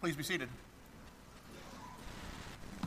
Please 0.00 0.14
be 0.14 0.22
seated. 0.22 0.48
I 2.84 2.86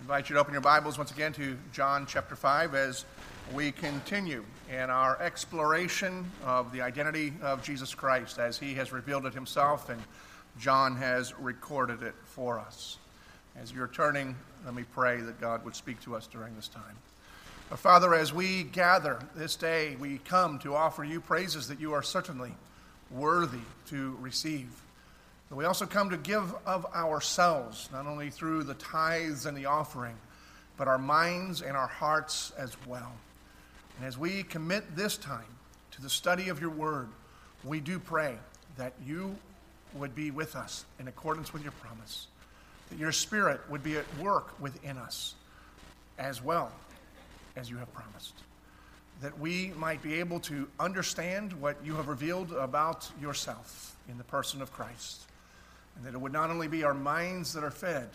invite 0.00 0.28
you 0.30 0.34
to 0.34 0.40
open 0.40 0.52
your 0.52 0.62
Bibles 0.62 0.96
once 0.96 1.10
again 1.10 1.32
to 1.32 1.58
John 1.72 2.06
chapter 2.06 2.36
5 2.36 2.76
as 2.76 3.04
we 3.52 3.72
continue 3.72 4.44
in 4.70 4.90
our 4.90 5.20
exploration 5.20 6.30
of 6.44 6.70
the 6.70 6.82
identity 6.82 7.32
of 7.42 7.64
Jesus 7.64 7.96
Christ 7.96 8.38
as 8.38 8.56
he 8.56 8.74
has 8.74 8.92
revealed 8.92 9.26
it 9.26 9.34
himself 9.34 9.88
and 9.88 10.00
John 10.60 10.94
has 10.94 11.36
recorded 11.36 12.04
it 12.04 12.14
for 12.22 12.60
us. 12.60 12.98
As 13.60 13.72
you're 13.72 13.88
turning, 13.88 14.36
let 14.64 14.76
me 14.76 14.84
pray 14.94 15.20
that 15.20 15.40
God 15.40 15.64
would 15.64 15.74
speak 15.74 16.00
to 16.02 16.14
us 16.14 16.28
during 16.28 16.54
this 16.54 16.68
time. 16.68 16.96
Our 17.72 17.76
Father, 17.76 18.14
as 18.14 18.32
we 18.32 18.62
gather 18.62 19.18
this 19.34 19.56
day, 19.56 19.96
we 19.98 20.18
come 20.18 20.60
to 20.60 20.76
offer 20.76 21.02
you 21.02 21.20
praises 21.20 21.66
that 21.66 21.80
you 21.80 21.92
are 21.92 22.04
certainly 22.04 22.52
worthy 23.10 23.58
to 23.88 24.16
receive. 24.20 24.68
We 25.50 25.64
also 25.64 25.86
come 25.86 26.10
to 26.10 26.18
give 26.18 26.54
of 26.66 26.84
ourselves, 26.94 27.88
not 27.90 28.06
only 28.06 28.28
through 28.28 28.64
the 28.64 28.74
tithes 28.74 29.46
and 29.46 29.56
the 29.56 29.64
offering, 29.64 30.16
but 30.76 30.88
our 30.88 30.98
minds 30.98 31.62
and 31.62 31.74
our 31.76 31.86
hearts 31.86 32.52
as 32.58 32.76
well. 32.86 33.12
And 33.96 34.06
as 34.06 34.18
we 34.18 34.42
commit 34.42 34.94
this 34.94 35.16
time 35.16 35.46
to 35.92 36.02
the 36.02 36.10
study 36.10 36.50
of 36.50 36.60
your 36.60 36.70
word, 36.70 37.08
we 37.64 37.80
do 37.80 37.98
pray 37.98 38.36
that 38.76 38.92
you 39.04 39.36
would 39.94 40.14
be 40.14 40.30
with 40.30 40.54
us 40.54 40.84
in 41.00 41.08
accordance 41.08 41.52
with 41.52 41.62
your 41.62 41.72
promise, 41.72 42.26
that 42.90 42.98
your 42.98 43.10
spirit 43.10 43.60
would 43.70 43.82
be 43.82 43.96
at 43.96 44.04
work 44.18 44.60
within 44.60 44.98
us 44.98 45.34
as 46.18 46.44
well 46.44 46.70
as 47.56 47.70
you 47.70 47.78
have 47.78 47.92
promised, 47.94 48.34
that 49.22 49.36
we 49.40 49.72
might 49.78 50.02
be 50.02 50.20
able 50.20 50.40
to 50.40 50.68
understand 50.78 51.54
what 51.54 51.76
you 51.82 51.94
have 51.94 52.06
revealed 52.06 52.52
about 52.52 53.10
yourself 53.20 53.96
in 54.10 54.18
the 54.18 54.24
person 54.24 54.60
of 54.60 54.70
Christ 54.72 55.27
and 55.98 56.06
that 56.06 56.14
it 56.14 56.20
would 56.20 56.32
not 56.32 56.48
only 56.48 56.68
be 56.68 56.84
our 56.84 56.94
minds 56.94 57.52
that 57.52 57.64
are 57.64 57.70
fed, 57.70 58.08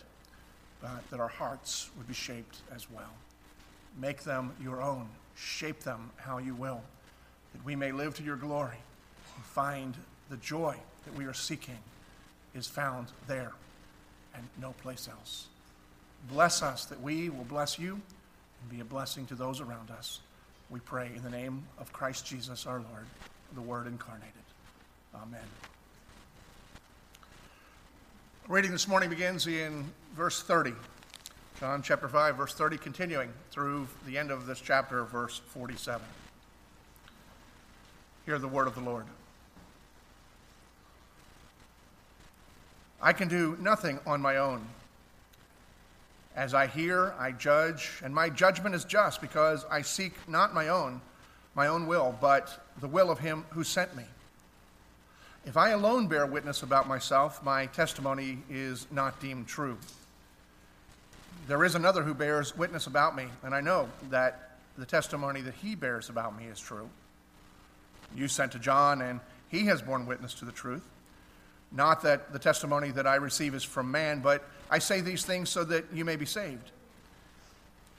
but 0.82 1.10
that 1.12 1.20
our 1.20 1.27
hearts 1.27 1.90
would 1.98 2.07
be 2.07 2.13
shaped 2.13 2.57
as 2.74 2.90
well. 2.90 3.12
Make 3.99 4.24
them 4.24 4.54
your 4.62 4.82
own, 4.82 5.07
shape 5.35 5.82
them 5.82 6.10
how 6.16 6.38
you 6.38 6.55
will, 6.55 6.82
that 7.54 7.63
we 7.66 7.76
may 7.76 7.91
live 7.91 8.16
to 8.16 8.24
your 8.24 8.38
glory 8.38 8.80
and 9.35 9.46
find 9.46 9.96
the 10.30 10.38
joy 10.38 10.76
that 11.05 11.13
we 11.16 11.26
are 11.26 11.34
seeking 11.34 11.77
is 12.55 12.68
found 12.68 13.07
there 13.27 13.52
and 14.34 14.44
no 14.62 14.72
place 14.82 15.10
else. 15.10 15.48
Bless 16.29 16.63
us 16.63 16.85
that 16.85 17.02
we 17.02 17.29
will 17.29 17.44
bless 17.44 17.77
you 17.77 17.94
and 17.94 18.70
be 18.70 18.79
a 18.79 18.85
blessing 18.85 19.26
to 19.27 19.35
those 19.35 19.60
around 19.60 19.91
us. 19.91 20.22
We 20.70 20.79
pray 20.79 21.12
in 21.16 21.22
the 21.22 21.29
name 21.29 21.63
of 21.77 21.91
Christ 21.91 22.26
Jesus 22.26 22.66
our 22.66 22.79
Lord, 22.79 23.05
the 23.54 23.62
Word 23.62 23.88
incarnated. 23.88 24.32
Amen. 25.13 25.41
Reading 28.49 28.72
this 28.72 28.90
morning 28.90 29.10
begins 29.10 29.48
in 29.48 29.86
verse 30.18 30.44
30. 30.44 30.74
John 31.62 31.82
chapter 31.82 32.10
5, 32.10 32.36
verse 32.36 32.54
30, 32.54 32.77
continuing 32.77 33.32
through 33.52 33.88
the 34.05 34.18
end 34.18 34.32
of 34.32 34.46
this 34.46 34.60
chapter, 34.60 35.05
verse 35.05 35.40
47. 35.48 36.05
Hear 38.26 38.38
the 38.40 38.50
word 38.50 38.68
of 38.68 38.76
the 38.76 38.82
Lord. 38.82 39.05
I 43.02 43.13
can 43.13 43.30
do 43.30 43.58
nothing 43.62 43.98
on 44.05 44.22
my 44.22 44.35
own. 44.35 44.68
As 46.35 46.54
I 46.54 46.68
hear, 46.68 47.16
I 47.18 47.32
judge, 47.32 48.02
and 48.04 48.13
my 48.13 48.30
judgment 48.30 48.76
is 48.76 48.84
just 48.84 49.22
because 49.22 49.66
I 49.72 49.84
seek 49.84 50.16
not 50.28 50.54
my 50.54 50.68
own, 50.68 51.00
my 51.55 51.68
own 51.68 51.88
will, 51.88 52.13
but 52.20 52.66
the 52.82 52.90
will 52.90 53.10
of 53.10 53.20
him 53.20 53.46
who 53.52 53.63
sent 53.63 53.96
me. 53.96 54.04
If 55.46 55.58
I 55.58 55.72
alone 55.72 56.08
bear 56.08 56.26
witness 56.26 56.63
about 56.63 56.88
myself, 56.88 57.44
my 57.44 57.66
testimony 57.66 58.40
is 58.49 58.88
not 58.91 59.20
deemed 59.20 59.46
true. 59.46 59.77
There 61.48 61.66
is 61.66 61.76
another 61.76 62.02
who 62.02 62.13
bears 62.13 62.55
witness 62.55 62.88
about 62.88 63.13
me, 63.13 63.26
and 63.44 63.54
I 63.54 63.60
know 63.60 63.90
that 64.09 64.52
the 64.78 64.85
testimony 64.85 65.41
that 65.41 65.53
he 65.56 65.75
bears 65.75 66.07
about 66.07 66.38
me 66.38 66.45
is 66.45 66.62
true. 66.62 66.90
You 68.16 68.29
sent 68.29 68.53
to 68.53 68.59
John, 68.59 69.01
and 69.01 69.19
he 69.50 69.66
has 69.66 69.81
borne 69.81 70.06
witness 70.06 70.34
to 70.35 70.45
the 70.45 70.51
truth. 70.53 70.88
Not 71.73 72.03
that 72.03 72.31
the 72.31 72.40
testimony 72.40 72.91
that 72.91 73.06
I 73.06 73.16
receive 73.16 73.53
is 73.53 73.66
from 73.66 73.91
man, 73.91 74.22
but 74.22 74.46
I 74.72 74.79
say 74.79 75.01
these 75.01 75.25
things 75.25 75.50
so 75.50 75.66
that 75.66 75.85
you 75.94 76.06
may 76.06 76.16
be 76.16 76.25
saved. 76.25 76.72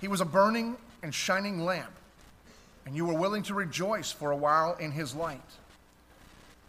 He 0.01 0.09
was 0.09 0.23
a 0.23 0.25
burning 0.25 0.79
and 1.03 1.15
shining 1.15 1.63
lamp, 1.63 1.93
and 2.87 2.97
you 2.97 3.05
were 3.05 3.15
willing 3.15 3.43
to 3.45 3.55
rejoice 3.55 4.11
for 4.11 4.31
a 4.31 4.37
while 4.37 4.77
in 4.77 4.93
his 4.93 5.15
light. 5.15 5.43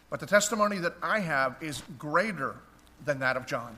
But 0.09 0.19
the 0.19 0.25
testimony 0.25 0.77
that 0.79 0.95
I 1.01 1.19
have 1.19 1.55
is 1.61 1.83
greater 1.97 2.55
than 3.03 3.19
that 3.19 3.37
of 3.37 3.45
John. 3.45 3.75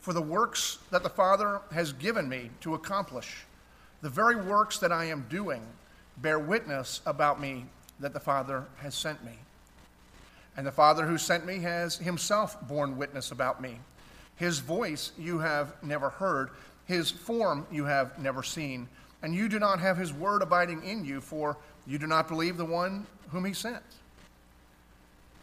For 0.00 0.12
the 0.12 0.22
works 0.22 0.78
that 0.90 1.02
the 1.02 1.08
Father 1.08 1.60
has 1.72 1.92
given 1.92 2.28
me 2.28 2.50
to 2.60 2.74
accomplish, 2.74 3.44
the 4.00 4.08
very 4.08 4.36
works 4.36 4.78
that 4.78 4.92
I 4.92 5.06
am 5.06 5.26
doing, 5.28 5.62
bear 6.16 6.38
witness 6.38 7.00
about 7.04 7.40
me 7.40 7.66
that 8.00 8.12
the 8.12 8.20
Father 8.20 8.64
has 8.76 8.94
sent 8.94 9.24
me. 9.24 9.32
And 10.56 10.66
the 10.66 10.72
Father 10.72 11.06
who 11.06 11.18
sent 11.18 11.46
me 11.46 11.58
has 11.60 11.96
himself 11.96 12.56
borne 12.66 12.96
witness 12.96 13.30
about 13.30 13.60
me. 13.60 13.78
His 14.36 14.60
voice 14.60 15.12
you 15.18 15.40
have 15.40 15.74
never 15.82 16.10
heard, 16.10 16.50
his 16.86 17.10
form 17.10 17.66
you 17.70 17.84
have 17.84 18.18
never 18.18 18.42
seen, 18.42 18.88
and 19.22 19.34
you 19.34 19.48
do 19.48 19.58
not 19.58 19.80
have 19.80 19.96
his 19.96 20.12
word 20.12 20.42
abiding 20.42 20.84
in 20.84 21.04
you, 21.04 21.20
for 21.20 21.56
you 21.86 21.98
do 21.98 22.06
not 22.06 22.28
believe 22.28 22.56
the 22.56 22.64
one 22.64 23.06
whom 23.30 23.44
he 23.44 23.52
sent. 23.52 23.82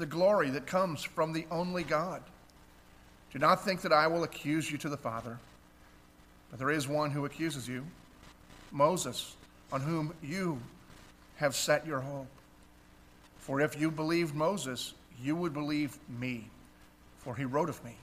the 0.00 0.06
glory 0.06 0.48
that 0.50 0.66
comes 0.66 1.04
from 1.04 1.32
the 1.32 1.46
only 1.50 1.84
God. 1.84 2.22
Do 3.32 3.38
not 3.38 3.62
think 3.64 3.82
that 3.82 3.92
I 3.92 4.06
will 4.06 4.24
accuse 4.24 4.72
you 4.72 4.78
to 4.78 4.88
the 4.88 4.96
Father, 4.96 5.38
but 6.50 6.58
there 6.58 6.70
is 6.70 6.88
one 6.88 7.10
who 7.10 7.26
accuses 7.26 7.68
you 7.68 7.86
Moses, 8.72 9.36
on 9.72 9.80
whom 9.80 10.14
you 10.22 10.58
have 11.36 11.54
set 11.54 11.86
your 11.86 12.00
hope. 12.00 12.28
For 13.38 13.60
if 13.60 13.78
you 13.78 13.90
believed 13.90 14.34
Moses, 14.34 14.94
you 15.22 15.36
would 15.36 15.52
believe 15.52 15.98
me, 16.08 16.46
for 17.18 17.34
he 17.34 17.44
wrote 17.44 17.68
of 17.68 17.84
me. 17.84 17.96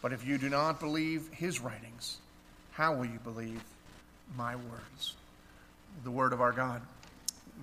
But 0.00 0.12
if 0.12 0.26
you 0.26 0.38
do 0.38 0.48
not 0.48 0.80
believe 0.80 1.28
his 1.32 1.60
writings, 1.60 2.18
how 2.72 2.94
will 2.94 3.06
you 3.06 3.18
believe 3.22 3.62
my 4.36 4.54
words? 4.54 5.14
The 6.04 6.10
word 6.10 6.32
of 6.32 6.40
our 6.40 6.52
God 6.52 6.80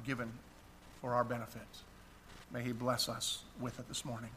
given 0.06 0.32
for 1.02 1.14
our 1.14 1.24
benefit. 1.24 1.62
May 2.54 2.62
He 2.62 2.72
bless 2.72 3.10
us 3.10 3.40
with 3.60 3.80
it 3.80 3.88
this 3.88 4.06
morning. 4.06 4.30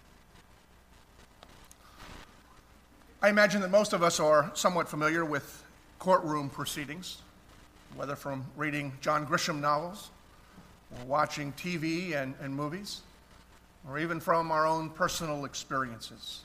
I 3.21 3.29
imagine 3.29 3.61
that 3.61 3.71
most 3.71 3.93
of 3.93 4.03
us 4.03 4.19
are 4.19 4.51
somewhat 4.55 4.89
familiar 4.89 5.27
with 5.27 5.63
courtroom 5.99 6.49
proceedings, 6.49 7.19
whether 7.95 8.17
from 8.17 8.47
reading 8.57 8.93
John 9.03 9.27
Grisham 9.27 9.61
novels 9.61 10.11
or 10.99 11.05
watching 11.05 11.53
TV 11.53 12.15
and, 12.15 12.35
and 12.41 12.55
movies, 12.55 13.03
or 13.87 13.99
even 13.99 14.19
from 14.19 14.51
our 14.51 14.67
own 14.67 14.89
personal 14.89 15.45
experiences. 15.45 16.41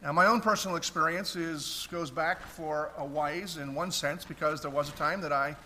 Now, 0.00 0.12
my 0.12 0.26
own 0.26 0.40
personal 0.40 0.76
experience 0.76 1.34
is, 1.34 1.88
goes 1.90 2.10
back 2.10 2.40
for 2.40 2.92
a 2.98 3.04
ways 3.04 3.56
in 3.56 3.74
one 3.74 3.90
sense 3.90 4.24
because 4.24 4.60
there 4.60 4.70
was 4.70 4.88
a 4.88 4.92
time 4.92 5.20
that 5.22 5.32
I 5.32 5.56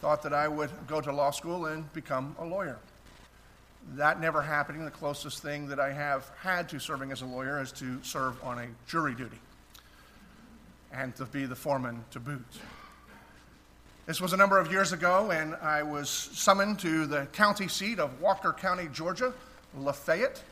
thought 0.00 0.22
that 0.22 0.32
I 0.32 0.48
would 0.48 0.70
go 0.86 1.02
to 1.02 1.12
law 1.12 1.30
school 1.30 1.66
and 1.66 1.92
become 1.92 2.34
a 2.38 2.44
lawyer. 2.44 2.78
That 3.94 4.20
never 4.20 4.42
happening, 4.42 4.84
the 4.84 4.90
closest 4.90 5.42
thing 5.42 5.68
that 5.68 5.78
I 5.78 5.92
have 5.92 6.30
had 6.40 6.68
to 6.70 6.80
serving 6.80 7.12
as 7.12 7.22
a 7.22 7.26
lawyer 7.26 7.60
is 7.60 7.70
to 7.72 8.02
serve 8.02 8.42
on 8.42 8.58
a 8.58 8.66
jury 8.88 9.14
duty 9.14 9.38
and 10.92 11.14
to 11.16 11.24
be 11.24 11.46
the 11.46 11.54
foreman 11.54 12.04
to 12.10 12.20
boot. 12.20 12.44
This 14.06 14.20
was 14.20 14.32
a 14.32 14.36
number 14.36 14.58
of 14.58 14.70
years 14.70 14.92
ago, 14.92 15.30
and 15.30 15.54
I 15.56 15.82
was 15.82 16.08
summoned 16.08 16.78
to 16.80 17.06
the 17.06 17.26
county 17.26 17.68
seat 17.68 17.98
of 17.98 18.20
Walker 18.20 18.52
County, 18.52 18.88
Georgia, 18.92 19.32
Lafayette. 19.76 20.42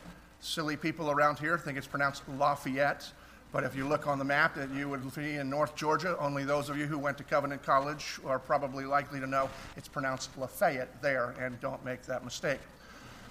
Silly 0.41 0.75
people 0.75 1.09
around 1.09 1.39
here 1.39 1.57
think 1.57 1.77
it's 1.77 1.87
pronounced 1.87 2.23
Lafayette, 2.37 3.09
but 3.51 3.63
if 3.63 3.75
you 3.75 3.87
look 3.87 4.07
on 4.07 4.19
the 4.19 4.25
map, 4.25 4.55
that 4.55 4.69
you 4.71 4.89
would 4.89 5.15
be 5.15 5.35
in 5.35 5.49
North 5.49 5.75
Georgia. 5.75 6.17
Only 6.19 6.43
those 6.43 6.69
of 6.69 6.77
you 6.77 6.85
who 6.85 6.97
went 6.97 7.17
to 7.17 7.23
Covenant 7.23 7.63
College 7.63 8.19
are 8.25 8.39
probably 8.39 8.83
likely 8.85 9.19
to 9.19 9.27
know 9.27 9.49
it's 9.77 9.87
pronounced 9.87 10.37
Lafayette 10.37 11.01
there, 11.01 11.33
and 11.39 11.59
don't 11.61 11.83
make 11.85 12.03
that 12.03 12.25
mistake. 12.25 12.59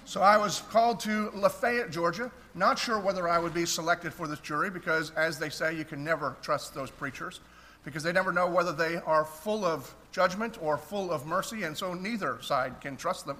So 0.07 0.21
I 0.21 0.37
was 0.37 0.61
called 0.69 0.99
to 1.01 1.31
Lafayette, 1.33 1.89
Georgia. 1.89 2.31
Not 2.53 2.77
sure 2.77 2.99
whether 2.99 3.27
I 3.27 3.39
would 3.39 3.55
be 3.55 3.65
selected 3.65 4.13
for 4.13 4.27
this 4.27 4.39
jury 4.39 4.69
because, 4.69 5.09
as 5.11 5.39
they 5.39 5.49
say, 5.49 5.75
you 5.75 5.83
can 5.83 6.03
never 6.03 6.35
trust 6.43 6.75
those 6.75 6.91
preachers 6.91 7.39
because 7.83 8.03
they 8.03 8.13
never 8.13 8.31
know 8.31 8.47
whether 8.47 8.71
they 8.71 8.97
are 8.97 9.25
full 9.25 9.65
of 9.65 9.93
judgment 10.11 10.59
or 10.61 10.77
full 10.77 11.11
of 11.11 11.25
mercy, 11.25 11.63
and 11.63 11.75
so 11.75 11.95
neither 11.95 12.37
side 12.41 12.79
can 12.81 12.95
trust 12.95 13.25
them. 13.25 13.37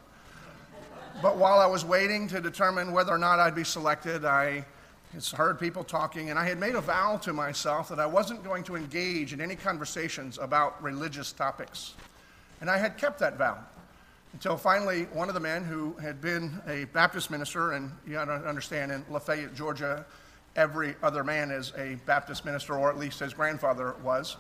But 1.22 1.38
while 1.38 1.60
I 1.60 1.68
was 1.68 1.86
waiting 1.86 2.28
to 2.30 2.42
determine 2.42 2.92
whether 2.92 3.14
or 3.14 3.18
not 3.20 3.40
I'd 3.40 3.56
be 3.56 3.64
selected, 3.64 4.26
I 4.26 4.66
heard 5.36 5.60
people 5.60 5.84
talking, 5.84 6.32
and 6.32 6.38
I 6.38 6.46
had 6.46 6.60
made 6.60 6.76
a 6.76 6.82
vow 6.82 7.18
to 7.18 7.32
myself 7.32 7.90
that 7.90 8.00
I 8.00 8.06
wasn't 8.08 8.44
going 8.44 8.64
to 8.66 8.76
engage 8.76 9.34
in 9.34 9.40
any 9.40 9.56
conversations 9.56 10.40
about 10.40 10.82
religious 10.82 11.32
topics. 11.32 11.94
And 12.60 12.70
I 12.72 12.78
had 12.78 12.98
kept 12.98 13.20
that 13.20 13.38
vow 13.38 13.60
until 14.36 14.58
finally 14.58 15.04
one 15.14 15.30
of 15.30 15.34
the 15.34 15.40
men 15.40 15.64
who 15.64 15.94
had 15.94 16.20
been 16.20 16.62
a 16.68 16.84
Baptist 16.92 17.32
minister, 17.32 17.72
and 17.72 17.90
you 18.06 18.14
got 18.14 18.26
to 18.26 18.34
understand 18.34 18.92
in 18.92 19.06
Lafayette, 19.10 19.56
Georgia, 19.56 20.06
every 20.58 20.94
other 21.02 21.24
man 21.24 21.52
is 21.52 21.72
a 21.78 21.96
Baptist 22.06 22.44
minister, 22.44 22.76
or 22.76 22.90
at 22.90 22.98
least 22.98 23.22
his 23.22 23.34
grandfather 23.34 23.96
was. 24.04 24.36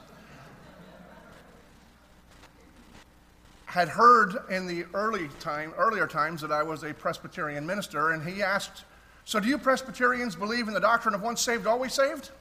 had 3.67 3.87
heard 3.87 4.35
in 4.49 4.67
the 4.67 4.85
early 4.93 5.29
time, 5.39 5.73
earlier 5.77 6.07
times 6.07 6.41
that 6.41 6.51
I 6.51 6.61
was 6.61 6.83
a 6.83 6.93
Presbyterian 6.93 7.65
minister, 7.65 8.11
and 8.11 8.21
he 8.21 8.43
asked, 8.43 8.83
So 9.23 9.39
do 9.39 9.47
you 9.47 9.57
Presbyterians 9.57 10.35
believe 10.35 10.67
in 10.67 10.73
the 10.73 10.79
doctrine 10.81 11.15
of 11.15 11.21
once 11.21 11.41
saved, 11.41 11.67
always 11.67 11.93
saved? 11.93 12.31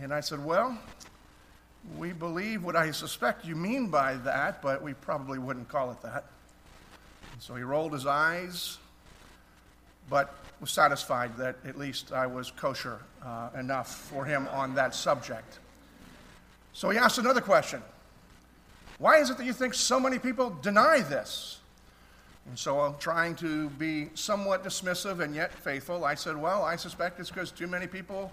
And 0.00 0.12
I 0.12 0.20
said, 0.20 0.44
Well, 0.44 0.78
we 1.96 2.12
believe 2.12 2.62
what 2.62 2.76
I 2.76 2.90
suspect 2.90 3.44
you 3.44 3.56
mean 3.56 3.88
by 3.88 4.14
that, 4.16 4.62
but 4.62 4.82
we 4.82 4.94
probably 4.94 5.38
wouldn't 5.38 5.68
call 5.68 5.90
it 5.90 6.00
that. 6.02 6.24
And 7.32 7.42
so 7.42 7.54
he 7.54 7.62
rolled 7.62 7.92
his 7.92 8.06
eyes, 8.06 8.78
but 10.10 10.34
was 10.60 10.70
satisfied 10.70 11.36
that 11.38 11.56
at 11.64 11.78
least 11.78 12.12
I 12.12 12.26
was 12.26 12.50
kosher 12.50 13.00
uh, 13.24 13.50
enough 13.58 13.94
for 13.94 14.24
him 14.24 14.48
on 14.52 14.74
that 14.74 14.94
subject. 14.94 15.58
So 16.72 16.90
he 16.90 16.98
asked 16.98 17.18
another 17.18 17.40
question 17.40 17.82
why 18.98 19.18
is 19.18 19.30
it 19.30 19.38
that 19.38 19.46
you 19.46 19.52
think 19.52 19.74
so 19.74 20.00
many 20.00 20.18
people 20.18 20.50
deny 20.60 21.00
this? 21.00 21.60
And 22.48 22.58
so, 22.58 22.80
I'm 22.80 22.96
trying 22.98 23.36
to 23.36 23.68
be 23.70 24.08
somewhat 24.14 24.64
dismissive 24.64 25.20
and 25.20 25.34
yet 25.34 25.52
faithful, 25.52 26.04
I 26.04 26.14
said, 26.14 26.36
Well, 26.36 26.64
I 26.64 26.76
suspect 26.76 27.20
it's 27.20 27.30
because 27.30 27.50
too 27.50 27.66
many 27.66 27.86
people 27.86 28.32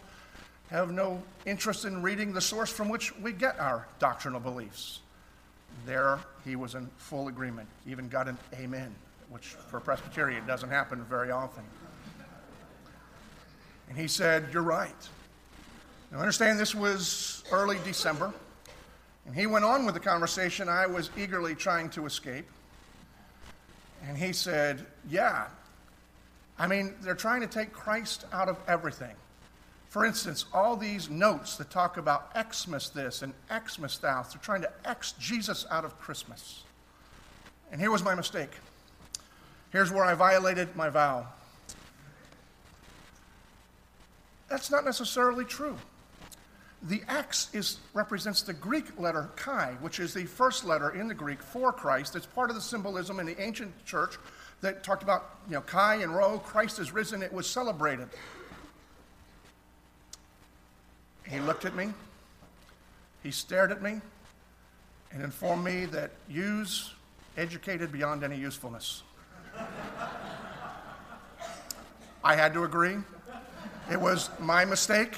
have 0.70 0.92
no 0.92 1.22
interest 1.46 1.86
in 1.86 2.02
reading 2.02 2.34
the 2.34 2.42
source 2.42 2.72
from 2.72 2.90
which 2.90 3.16
we 3.20 3.32
get 3.32 3.60
our 3.60 3.88
doctrinal 4.00 4.40
beliefs. 4.40 5.00
There, 5.86 6.20
he 6.44 6.56
was 6.56 6.76
in 6.76 6.90
full 6.98 7.28
agreement, 7.28 7.68
even 7.88 8.08
got 8.08 8.28
an 8.28 8.38
amen, 8.56 8.94
which 9.30 9.48
for 9.70 9.78
a 9.78 9.82
Presbyterian 9.82 10.46
doesn't 10.48 10.70
happen 10.70 11.04
very 11.04 11.32
often. 11.32 11.64
And 13.90 13.98
he 13.98 14.08
said, 14.08 14.48
You're 14.52 14.64
right. 14.64 15.10
Now, 16.12 16.20
understand 16.20 16.60
this 16.60 16.74
was 16.74 17.44
early 17.52 17.78
December. 17.84 18.34
And 19.26 19.36
he 19.36 19.48
went 19.48 19.66
on 19.66 19.86
with 19.86 19.96
the 19.96 20.00
conversation 20.00 20.70
I 20.70 20.86
was 20.86 21.10
eagerly 21.18 21.56
trying 21.56 21.90
to 21.92 22.06
escape. 22.06 22.46
And 24.08 24.18
he 24.18 24.34
said, 24.34 24.86
Yeah, 25.10 25.48
I 26.58 26.68
mean, 26.68 26.96
they're 27.02 27.16
trying 27.16 27.42
to 27.42 27.48
take 27.48 27.74
Christ 27.74 28.26
out 28.32 28.50
of 28.50 28.58
everything. 28.68 29.16
For 29.96 30.04
instance, 30.04 30.44
all 30.54 30.76
these 30.76 31.10
notes 31.10 31.56
that 31.56 31.70
talk 31.70 31.96
about 31.96 32.36
Xmas 32.36 32.90
this 32.90 33.22
and 33.22 33.34
Xmas 33.48 33.98
that, 34.00 34.34
they're 34.34 34.42
trying 34.42 34.60
to 34.64 34.72
X 34.84 35.14
Jesus 35.14 35.66
out 35.72 35.86
of 35.86 35.98
Christmas. 36.02 36.66
And 37.72 37.80
here 37.80 37.90
was 37.90 38.04
my 38.04 38.14
mistake. 38.14 38.50
Here's 39.72 39.94
where 39.94 40.04
I 40.04 40.14
violated 40.14 40.76
my 40.76 40.90
vow. 40.90 41.28
That's 44.50 44.70
not 44.70 44.84
necessarily 44.84 45.46
true. 45.46 45.78
The 46.84 47.02
X 47.08 47.50
is, 47.54 47.78
represents 47.94 48.42
the 48.42 48.52
Greek 48.52 49.00
letter 49.00 49.30
chi, 49.38 49.78
which 49.80 50.02
is 50.02 50.14
the 50.14 50.26
first 50.26 50.66
letter 50.66 50.90
in 50.90 51.08
the 51.08 51.14
Greek 51.14 51.42
for 51.42 51.72
Christ. 51.72 52.18
It's 52.18 52.26
part 52.26 52.50
of 52.50 52.58
the 52.58 52.62
symbolism 52.62 53.22
in 53.22 53.26
the 53.26 53.42
ancient 53.42 53.72
church 53.86 54.18
that 54.60 54.84
talked 54.84 55.04
about, 55.04 55.38
you 55.48 55.54
know, 55.54 55.62
chi 55.62 55.96
and 55.96 56.14
rho, 56.14 56.38
Christ 56.40 56.80
is 56.80 56.92
risen, 56.92 57.24
it 57.24 57.32
was 57.32 57.50
celebrated. 57.50 58.10
He 61.28 61.40
looked 61.40 61.66
at 61.66 61.76
me, 61.76 61.94
he 63.24 63.32
stared 63.32 63.72
at 63.72 63.82
me, 63.82 64.00
and 65.12 65.24
informed 65.24 65.64
me 65.64 65.86
that 65.86 66.12
use 66.30 66.94
educated 67.38 67.92
beyond 67.92 68.24
any 68.24 68.38
usefulness. 68.38 69.04
I 72.24 72.36
had 72.36 72.54
to 72.54 72.64
agree. 72.64 72.98
It 73.92 74.00
was 74.00 74.30
my 74.40 74.66
mistake. 74.66 75.16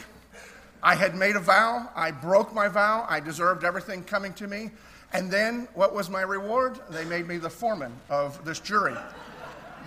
I 0.83 0.95
had 0.95 1.15
made 1.15 1.36
a 1.36 1.39
vow, 1.39 1.89
I 1.95 2.12
broke 2.12 2.54
my 2.54 2.68
vow, 2.68 3.06
I 3.09 3.19
deserved 3.19 3.63
everything 3.63 4.04
coming 4.04 4.33
to 4.33 4.48
me. 4.48 4.71
And 5.13 5.31
then 5.31 5.68
what 5.74 5.94
was 5.94 6.09
my 6.09 6.21
reward? 6.21 6.80
They 6.89 7.06
made 7.06 7.27
me 7.27 7.38
the 7.38 7.50
foreman 7.50 7.94
of 8.09 8.44
this 8.45 8.59
jury 8.59 8.95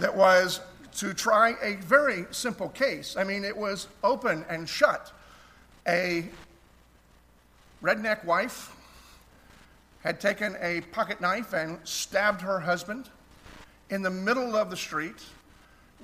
that 0.01 0.15
was 0.15 0.61
to 0.97 1.15
try 1.15 1.55
a 1.63 1.77
very 1.77 2.27
simple 2.31 2.69
case. 2.71 3.17
I 3.17 3.25
mean, 3.25 3.45
it 3.45 3.57
was 3.57 3.87
open 4.03 4.45
and 4.49 4.69
shut. 4.69 5.13
A 5.91 6.25
redneck 7.83 8.25
wife 8.25 8.77
had 10.05 10.21
taken 10.21 10.57
a 10.61 10.83
pocket 10.93 11.21
knife 11.21 11.53
and 11.53 11.81
stabbed 11.83 12.41
her 12.43 12.61
husband 12.61 13.09
in 13.89 14.01
the 14.01 14.11
middle 14.11 14.55
of 14.55 14.71
the 14.71 14.77
street 14.77 15.21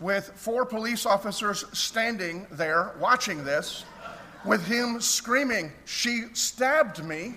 with 0.01 0.33
four 0.35 0.67
police 0.67 1.07
officers 1.07 1.65
standing 1.73 2.49
there 2.51 2.95
watching 2.99 3.45
this 3.45 3.85
with 4.45 4.67
him 4.67 5.01
screaming, 5.01 5.71
She 5.85 6.25
stabbed 6.33 7.05
me, 7.05 7.37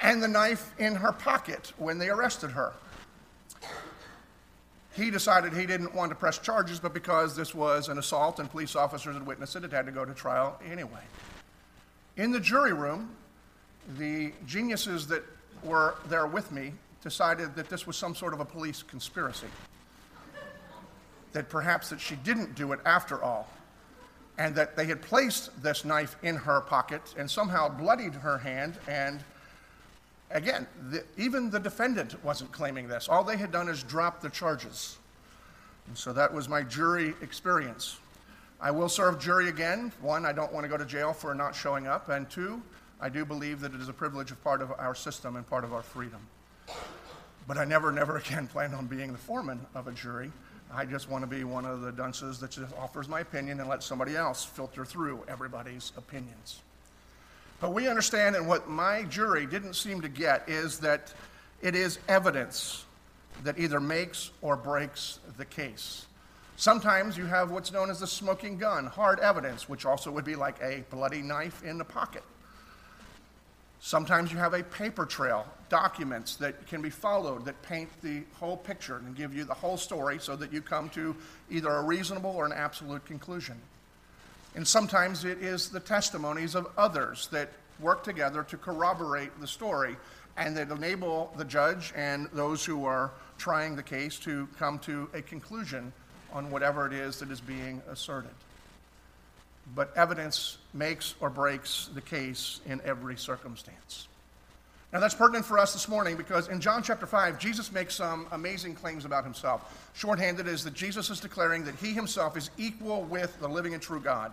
and 0.00 0.22
the 0.22 0.28
knife 0.28 0.72
in 0.78 0.94
her 0.94 1.12
pocket 1.12 1.74
when 1.76 1.98
they 1.98 2.08
arrested 2.08 2.52
her. 2.52 2.72
He 4.94 5.10
decided 5.10 5.54
he 5.54 5.66
didn't 5.66 5.94
want 5.94 6.10
to 6.10 6.14
press 6.14 6.38
charges, 6.38 6.78
but 6.78 6.92
because 6.92 7.34
this 7.34 7.54
was 7.54 7.88
an 7.88 7.98
assault 7.98 8.38
and 8.38 8.50
police 8.50 8.76
officers 8.76 9.14
had 9.14 9.26
witnessed 9.26 9.56
it, 9.56 9.64
it 9.64 9.72
had 9.72 9.86
to 9.86 9.92
go 9.92 10.04
to 10.04 10.12
trial 10.12 10.60
anyway. 10.70 11.00
In 12.16 12.30
the 12.30 12.40
jury 12.40 12.74
room, 12.74 13.10
the 13.96 14.32
geniuses 14.46 15.06
that 15.06 15.22
were 15.62 15.94
there 16.08 16.26
with 16.26 16.52
me 16.52 16.72
decided 17.02 17.54
that 17.56 17.68
this 17.68 17.86
was 17.86 17.96
some 17.96 18.14
sort 18.14 18.34
of 18.34 18.40
a 18.40 18.44
police 18.44 18.82
conspiracy. 18.82 19.46
That 21.32 21.48
perhaps 21.48 21.88
that 21.88 22.00
she 22.00 22.16
didn't 22.16 22.54
do 22.54 22.72
it 22.72 22.80
after 22.84 23.22
all 23.22 23.48
and 24.38 24.54
that 24.54 24.76
they 24.76 24.86
had 24.86 25.02
placed 25.02 25.50
this 25.62 25.84
knife 25.84 26.16
in 26.22 26.36
her 26.36 26.60
pocket 26.60 27.02
and 27.18 27.30
somehow 27.30 27.68
bloodied 27.68 28.14
her 28.14 28.38
hand. 28.38 28.78
And 28.88 29.22
again, 30.32 30.66
the, 30.90 31.04
even 31.16 31.50
the 31.50 31.60
defendant 31.60 32.22
wasn't 32.24 32.52
claiming 32.52 32.88
this. 32.88 33.08
All 33.08 33.24
they 33.24 33.36
had 33.36 33.52
done 33.52 33.68
is 33.68 33.82
drop 33.82 34.20
the 34.20 34.30
charges. 34.30 34.98
And 35.88 35.96
so 35.96 36.12
that 36.12 36.32
was 36.32 36.48
my 36.48 36.62
jury 36.62 37.14
experience. 37.22 37.98
I 38.60 38.70
will 38.70 38.88
serve 38.88 39.20
jury 39.20 39.48
again. 39.48 39.92
One, 40.00 40.24
I 40.24 40.32
don't 40.32 40.52
want 40.52 40.64
to 40.64 40.68
go 40.68 40.76
to 40.76 40.84
jail 40.84 41.12
for 41.12 41.34
not 41.34 41.54
showing 41.54 41.86
up. 41.86 42.08
And 42.08 42.30
two, 42.30 42.62
I 43.00 43.08
do 43.08 43.24
believe 43.24 43.60
that 43.60 43.74
it 43.74 43.80
is 43.80 43.88
a 43.88 43.92
privilege 43.92 44.30
of 44.30 44.42
part 44.44 44.62
of 44.62 44.70
our 44.78 44.94
system 44.94 45.36
and 45.36 45.46
part 45.46 45.64
of 45.64 45.72
our 45.72 45.82
freedom. 45.82 46.20
But 47.48 47.58
I 47.58 47.64
never, 47.64 47.90
never 47.90 48.16
again 48.24 48.46
plan 48.46 48.74
on 48.74 48.86
being 48.86 49.12
the 49.12 49.18
foreman 49.18 49.60
of 49.74 49.88
a 49.88 49.92
jury. 49.92 50.30
I 50.72 50.86
just 50.86 51.10
want 51.10 51.22
to 51.22 51.26
be 51.28 51.44
one 51.44 51.66
of 51.66 51.82
the 51.82 51.92
dunces 51.92 52.38
that 52.38 52.52
just 52.52 52.74
offers 52.78 53.08
my 53.08 53.20
opinion 53.20 53.60
and 53.60 53.68
let 53.68 53.82
somebody 53.82 54.16
else 54.16 54.44
filter 54.44 54.86
through 54.86 55.24
everybody's 55.28 55.92
opinions. 55.98 56.62
But 57.62 57.74
we 57.74 57.86
understand, 57.86 58.34
and 58.34 58.48
what 58.48 58.68
my 58.68 59.04
jury 59.04 59.46
didn't 59.46 59.74
seem 59.74 60.00
to 60.00 60.08
get 60.08 60.48
is 60.48 60.80
that 60.80 61.14
it 61.60 61.76
is 61.76 62.00
evidence 62.08 62.84
that 63.44 63.56
either 63.56 63.78
makes 63.78 64.32
or 64.40 64.56
breaks 64.56 65.20
the 65.38 65.44
case. 65.44 66.06
Sometimes 66.56 67.16
you 67.16 67.24
have 67.24 67.52
what's 67.52 67.70
known 67.70 67.88
as 67.88 68.00
the 68.00 68.06
smoking 68.08 68.58
gun, 68.58 68.86
hard 68.86 69.20
evidence, 69.20 69.68
which 69.68 69.86
also 69.86 70.10
would 70.10 70.24
be 70.24 70.34
like 70.34 70.56
a 70.60 70.82
bloody 70.90 71.22
knife 71.22 71.62
in 71.62 71.78
the 71.78 71.84
pocket. 71.84 72.24
Sometimes 73.78 74.32
you 74.32 74.38
have 74.38 74.54
a 74.54 74.64
paper 74.64 75.06
trail, 75.06 75.46
documents 75.68 76.34
that 76.36 76.66
can 76.66 76.82
be 76.82 76.90
followed 76.90 77.44
that 77.44 77.62
paint 77.62 77.88
the 78.02 78.24
whole 78.40 78.56
picture 78.56 78.96
and 78.96 79.14
give 79.14 79.36
you 79.36 79.44
the 79.44 79.54
whole 79.54 79.76
story 79.76 80.18
so 80.18 80.34
that 80.34 80.52
you 80.52 80.62
come 80.62 80.88
to 80.90 81.14
either 81.48 81.70
a 81.70 81.82
reasonable 81.84 82.30
or 82.30 82.44
an 82.44 82.52
absolute 82.52 83.04
conclusion. 83.04 83.56
And 84.54 84.66
sometimes 84.66 85.24
it 85.24 85.38
is 85.42 85.70
the 85.70 85.80
testimonies 85.80 86.54
of 86.54 86.66
others 86.76 87.28
that 87.32 87.50
work 87.80 88.04
together 88.04 88.42
to 88.44 88.56
corroborate 88.56 89.38
the 89.40 89.46
story 89.46 89.96
and 90.36 90.56
that 90.56 90.70
enable 90.70 91.32
the 91.36 91.44
judge 91.44 91.92
and 91.96 92.28
those 92.32 92.64
who 92.64 92.84
are 92.84 93.10
trying 93.38 93.76
the 93.76 93.82
case 93.82 94.18
to 94.20 94.48
come 94.58 94.78
to 94.80 95.08
a 95.14 95.22
conclusion 95.22 95.92
on 96.32 96.50
whatever 96.50 96.86
it 96.86 96.92
is 96.92 97.18
that 97.18 97.30
is 97.30 97.40
being 97.40 97.82
asserted 97.90 98.30
but 99.74 99.92
evidence 99.96 100.58
makes 100.74 101.14
or 101.20 101.30
breaks 101.30 101.88
the 101.94 102.00
case 102.00 102.60
in 102.66 102.80
every 102.84 103.16
circumstance. 103.16 104.08
Now, 104.92 105.00
that's 105.00 105.14
pertinent 105.14 105.46
for 105.46 105.58
us 105.58 105.72
this 105.72 105.88
morning 105.88 106.16
because 106.16 106.48
in 106.48 106.60
John 106.60 106.82
chapter 106.82 107.06
5, 107.06 107.38
Jesus 107.38 107.72
makes 107.72 107.94
some 107.94 108.26
amazing 108.30 108.74
claims 108.74 109.06
about 109.06 109.24
himself. 109.24 109.90
Shorthanded 109.94 110.46
is 110.46 110.62
that 110.64 110.74
Jesus 110.74 111.08
is 111.08 111.18
declaring 111.18 111.64
that 111.64 111.74
he 111.76 111.94
himself 111.94 112.36
is 112.36 112.50
equal 112.58 113.04
with 113.04 113.40
the 113.40 113.48
living 113.48 113.72
and 113.72 113.82
true 113.82 114.00
God, 114.00 114.32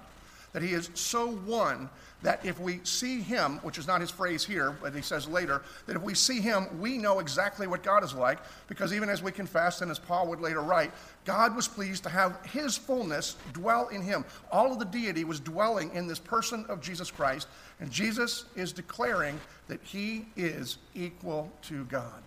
that 0.54 0.62
he 0.62 0.74
is 0.74 0.90
so 0.94 1.32
one 1.32 1.90
that 2.22 2.46
if 2.46 2.60
we 2.60 2.82
see 2.84 3.22
him, 3.22 3.60
which 3.60 3.78
is 3.78 3.88
not 3.88 4.02
his 4.02 4.12
phrase 4.12 4.44
here, 4.44 4.76
but 4.82 4.94
he 4.94 5.02
says 5.02 5.28
later, 5.28 5.62
that 5.86 5.96
if 5.96 6.02
we 6.02 6.14
see 6.14 6.42
him, 6.42 6.68
we 6.80 6.98
know 6.98 7.20
exactly 7.20 7.66
what 7.66 7.82
God 7.82 8.04
is 8.04 8.14
like, 8.14 8.40
because 8.68 8.92
even 8.92 9.08
as 9.10 9.24
we 9.24 9.32
confess, 9.32 9.82
and 9.82 9.90
as 9.90 10.00
Paul 10.00 10.28
would 10.28 10.42
later 10.42 10.62
write, 10.62 10.92
God 11.24 11.56
was 11.56 11.68
pleased 11.68 12.04
to 12.04 12.10
have 12.10 12.46
his 12.46 12.78
fullness 12.78 13.38
dwell 13.54 13.88
in 13.88 14.02
him. 14.02 14.26
All 14.52 14.72
of 14.74 14.80
the 14.80 14.86
deity 14.86 15.24
was 15.24 15.40
dwelling 15.40 15.92
in 15.94 16.08
this 16.08 16.20
person 16.20 16.66
of 16.68 16.82
Jesus 16.82 17.10
Christ, 17.10 17.48
and 17.80 17.90
Jesus 17.90 18.46
is 18.56 18.74
declaring 18.74 19.40
that 19.68 19.82
he 19.82 20.26
is 20.36 20.78
equal 20.96 21.50
to 21.64 21.86
God. 21.86 22.22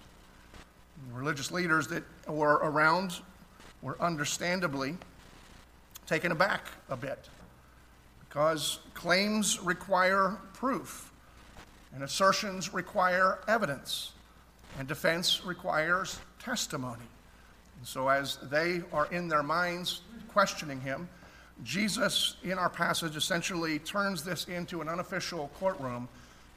Religious 1.12 1.50
leaders 1.50 1.86
that 1.88 2.04
were 2.26 2.60
around 2.62 3.20
were 3.82 4.00
understandably 4.00 4.96
taken 6.06 6.32
aback 6.32 6.62
a 6.88 6.96
bit 6.96 7.28
because 8.32 8.78
claims 8.94 9.60
require 9.60 10.38
proof, 10.54 11.12
and 11.92 12.02
assertions 12.02 12.72
require 12.72 13.40
evidence, 13.46 14.12
and 14.78 14.88
defense 14.88 15.44
requires 15.44 16.18
testimony. 16.38 17.02
And 17.76 17.86
so, 17.86 18.08
as 18.08 18.38
they 18.44 18.80
are 18.90 19.04
in 19.12 19.28
their 19.28 19.42
minds 19.42 20.00
questioning 20.28 20.80
him, 20.80 21.10
Jesus, 21.62 22.36
in 22.42 22.58
our 22.58 22.70
passage, 22.70 23.16
essentially 23.16 23.78
turns 23.80 24.24
this 24.24 24.46
into 24.46 24.80
an 24.80 24.88
unofficial 24.88 25.50
courtroom 25.58 26.08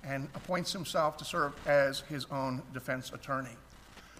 and 0.01 0.29
appoints 0.33 0.71
himself 0.71 1.17
to 1.17 1.25
serve 1.25 1.51
as 1.67 1.99
his 2.07 2.25
own 2.31 2.61
defense 2.73 3.11
attorney. 3.13 3.57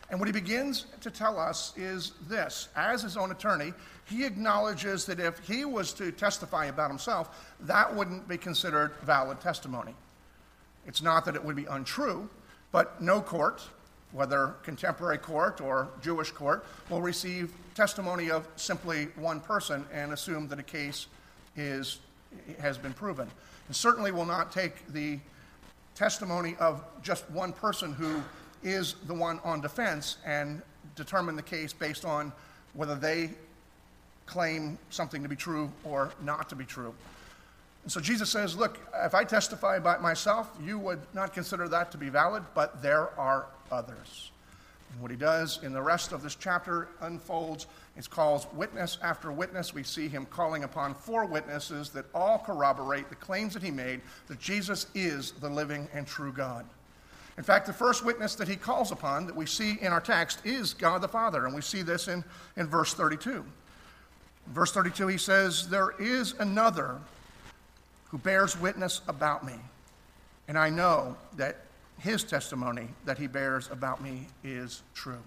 And 0.09 0.19
what 0.19 0.27
he 0.27 0.33
begins 0.33 0.87
to 0.99 1.09
tell 1.09 1.39
us 1.39 1.73
is 1.77 2.11
this 2.27 2.67
as 2.75 3.01
his 3.01 3.15
own 3.15 3.31
attorney, 3.31 3.73
he 4.05 4.23
acknowledges 4.23 5.05
that 5.05 5.19
if 5.19 5.39
he 5.39 5.65
was 5.65 5.93
to 5.93 6.11
testify 6.11 6.65
about 6.65 6.89
himself, 6.89 7.53
that 7.61 7.93
wouldn't 7.93 8.27
be 8.27 8.37
considered 8.37 8.93
valid 9.01 9.41
testimony. 9.41 9.95
It's 10.85 11.01
not 11.01 11.25
that 11.25 11.35
it 11.35 11.43
would 11.43 11.55
be 11.55 11.65
untrue, 11.65 12.29
but 12.71 13.01
no 13.01 13.19
court, 13.19 13.63
whether 14.11 14.55
contemporary 14.61 15.17
court 15.17 15.59
or 15.59 15.89
Jewish 16.01 16.31
court, 16.31 16.65
will 16.89 17.01
receive 17.01 17.51
testimony 17.73 18.29
of 18.29 18.47
simply 18.55 19.05
one 19.15 19.39
person 19.39 19.85
and 19.91 20.13
assume 20.13 20.47
that 20.49 20.59
a 20.59 20.63
case 20.63 21.07
is, 21.55 21.99
has 22.59 22.77
been 22.77 22.93
proven. 22.93 23.27
And 23.67 23.75
certainly 23.75 24.11
will 24.11 24.25
not 24.25 24.51
take 24.51 24.87
the 24.93 25.19
testimony 25.95 26.55
of 26.59 26.83
just 27.01 27.29
one 27.31 27.53
person 27.53 27.93
who 27.93 28.21
is 28.61 28.95
the 29.07 29.13
one 29.13 29.39
on 29.43 29.61
defense 29.61 30.17
and 30.25 30.61
determine 30.95 31.35
the 31.35 31.41
case 31.41 31.73
based 31.73 32.05
on 32.05 32.31
whether 32.73 32.95
they 32.95 33.31
claim 34.25 34.77
something 34.89 35.23
to 35.23 35.29
be 35.29 35.35
true 35.35 35.71
or 35.83 36.11
not 36.23 36.49
to 36.49 36.55
be 36.55 36.65
true. 36.65 36.93
And 37.83 37.91
so 37.91 37.99
Jesus 37.99 38.29
says, 38.29 38.55
Look, 38.55 38.79
if 39.03 39.13
I 39.13 39.23
testify 39.23 39.77
about 39.77 40.01
myself, 40.01 40.51
you 40.63 40.79
would 40.79 41.01
not 41.13 41.33
consider 41.33 41.67
that 41.69 41.91
to 41.91 41.97
be 41.97 42.09
valid, 42.09 42.43
but 42.53 42.81
there 42.81 43.09
are 43.19 43.45
others. 43.71 44.31
And 44.91 45.01
what 45.01 45.11
he 45.11 45.17
does 45.17 45.59
in 45.61 45.73
the 45.73 45.81
rest 45.81 46.11
of 46.11 46.23
this 46.23 46.35
chapter 46.35 46.87
unfolds. 47.01 47.67
It's 47.97 48.07
called 48.07 48.47
witness 48.55 48.97
after 49.01 49.31
witness. 49.31 49.73
We 49.73 49.83
see 49.83 50.07
him 50.07 50.25
calling 50.25 50.63
upon 50.63 50.95
four 50.95 51.25
witnesses 51.25 51.89
that 51.91 52.05
all 52.13 52.39
corroborate 52.39 53.09
the 53.09 53.15
claims 53.15 53.53
that 53.53 53.63
he 53.63 53.71
made 53.71 54.01
that 54.27 54.39
Jesus 54.39 54.87
is 54.95 55.31
the 55.33 55.49
living 55.49 55.87
and 55.93 56.07
true 56.07 56.33
God. 56.33 56.65
In 57.37 57.43
fact, 57.43 57.67
the 57.67 57.73
first 57.73 58.05
witness 58.05 58.35
that 58.35 58.47
he 58.47 58.55
calls 58.55 58.91
upon 58.91 59.27
that 59.27 59.35
we 59.35 59.45
see 59.45 59.77
in 59.81 59.91
our 59.91 60.01
text 60.01 60.45
is 60.45 60.73
God 60.73 61.01
the 61.01 61.07
Father, 61.07 61.45
and 61.45 61.53
we 61.53 61.61
see 61.61 61.81
this 61.81 62.07
in, 62.07 62.23
in 62.55 62.65
verse 62.67 62.93
32. 62.93 63.45
Verse 64.47 64.71
32, 64.71 65.07
he 65.07 65.17
says, 65.17 65.67
There 65.67 65.91
is 65.99 66.33
another 66.39 66.99
who 68.09 68.17
bears 68.17 68.59
witness 68.59 69.01
about 69.07 69.45
me, 69.45 69.55
and 70.47 70.57
I 70.57 70.69
know 70.69 71.17
that 71.37 71.57
his 71.99 72.23
testimony 72.23 72.89
that 73.05 73.17
he 73.17 73.27
bears 73.27 73.69
about 73.71 74.03
me 74.03 74.27
is 74.43 74.83
true. 74.93 75.21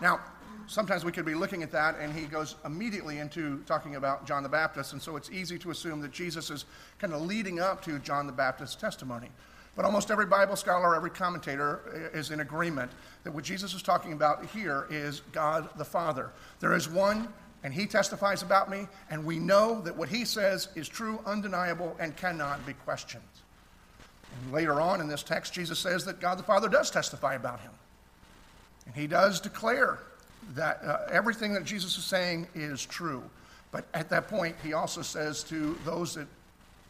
Now, 0.00 0.20
sometimes 0.66 1.04
we 1.04 1.12
could 1.12 1.24
be 1.24 1.34
looking 1.34 1.62
at 1.62 1.70
that, 1.72 1.96
and 1.98 2.12
he 2.12 2.26
goes 2.26 2.56
immediately 2.64 3.18
into 3.18 3.62
talking 3.66 3.96
about 3.96 4.26
John 4.26 4.42
the 4.42 4.48
Baptist, 4.48 4.92
and 4.92 5.00
so 5.00 5.16
it's 5.16 5.30
easy 5.30 5.58
to 5.58 5.70
assume 5.70 6.00
that 6.00 6.12
Jesus 6.12 6.50
is 6.50 6.64
kind 6.98 7.12
of 7.12 7.22
leading 7.22 7.60
up 7.60 7.84
to 7.84 7.98
John 8.00 8.26
the 8.26 8.32
Baptist's 8.32 8.74
testimony. 8.74 9.28
But 9.74 9.84
almost 9.86 10.10
every 10.10 10.26
Bible 10.26 10.56
scholar, 10.56 10.94
every 10.94 11.10
commentator 11.10 12.10
eh, 12.14 12.18
is 12.18 12.30
in 12.30 12.40
agreement 12.40 12.90
that 13.24 13.32
what 13.32 13.44
Jesus 13.44 13.72
is 13.74 13.82
talking 13.82 14.12
about 14.12 14.44
here 14.46 14.86
is 14.90 15.22
God 15.32 15.68
the 15.78 15.84
Father. 15.84 16.30
There 16.60 16.74
is 16.74 16.88
one, 16.88 17.28
and 17.64 17.72
he 17.72 17.86
testifies 17.86 18.42
about 18.42 18.70
me, 18.70 18.88
and 19.10 19.24
we 19.24 19.38
know 19.38 19.80
that 19.82 19.96
what 19.96 20.08
he 20.08 20.24
says 20.24 20.68
is 20.74 20.88
true, 20.88 21.20
undeniable, 21.26 21.96
and 22.00 22.16
cannot 22.16 22.64
be 22.66 22.72
questioned. 22.72 23.22
And 24.42 24.52
later 24.52 24.80
on 24.80 25.00
in 25.00 25.08
this 25.08 25.22
text, 25.22 25.52
Jesus 25.52 25.78
says 25.78 26.04
that 26.06 26.20
God 26.20 26.38
the 26.38 26.42
Father 26.42 26.68
does 26.68 26.90
testify 26.90 27.34
about 27.34 27.60
him. 27.60 27.70
And 28.86 28.94
he 28.94 29.06
does 29.06 29.40
declare 29.40 30.00
that 30.54 30.82
uh, 30.84 30.98
everything 31.10 31.54
that 31.54 31.64
Jesus 31.64 31.96
is 31.96 32.04
saying 32.04 32.48
is 32.54 32.84
true. 32.84 33.22
But 33.70 33.86
at 33.94 34.10
that 34.10 34.28
point, 34.28 34.56
he 34.62 34.72
also 34.72 35.02
says 35.02 35.44
to 35.44 35.78
those 35.84 36.14
that 36.14 36.26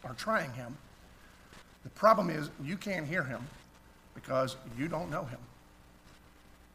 are 0.05 0.15
trying 0.15 0.53
him, 0.53 0.77
the 1.85 1.91
problem 1.91 2.31
is 2.31 2.51
you 2.63 2.77
can't 2.77 3.07
hear 3.07 3.25
him 3.25 3.41
because 4.15 4.57
you 4.79 4.89
don't 4.89 5.11
know 5.11 5.25
him. 5.25 5.39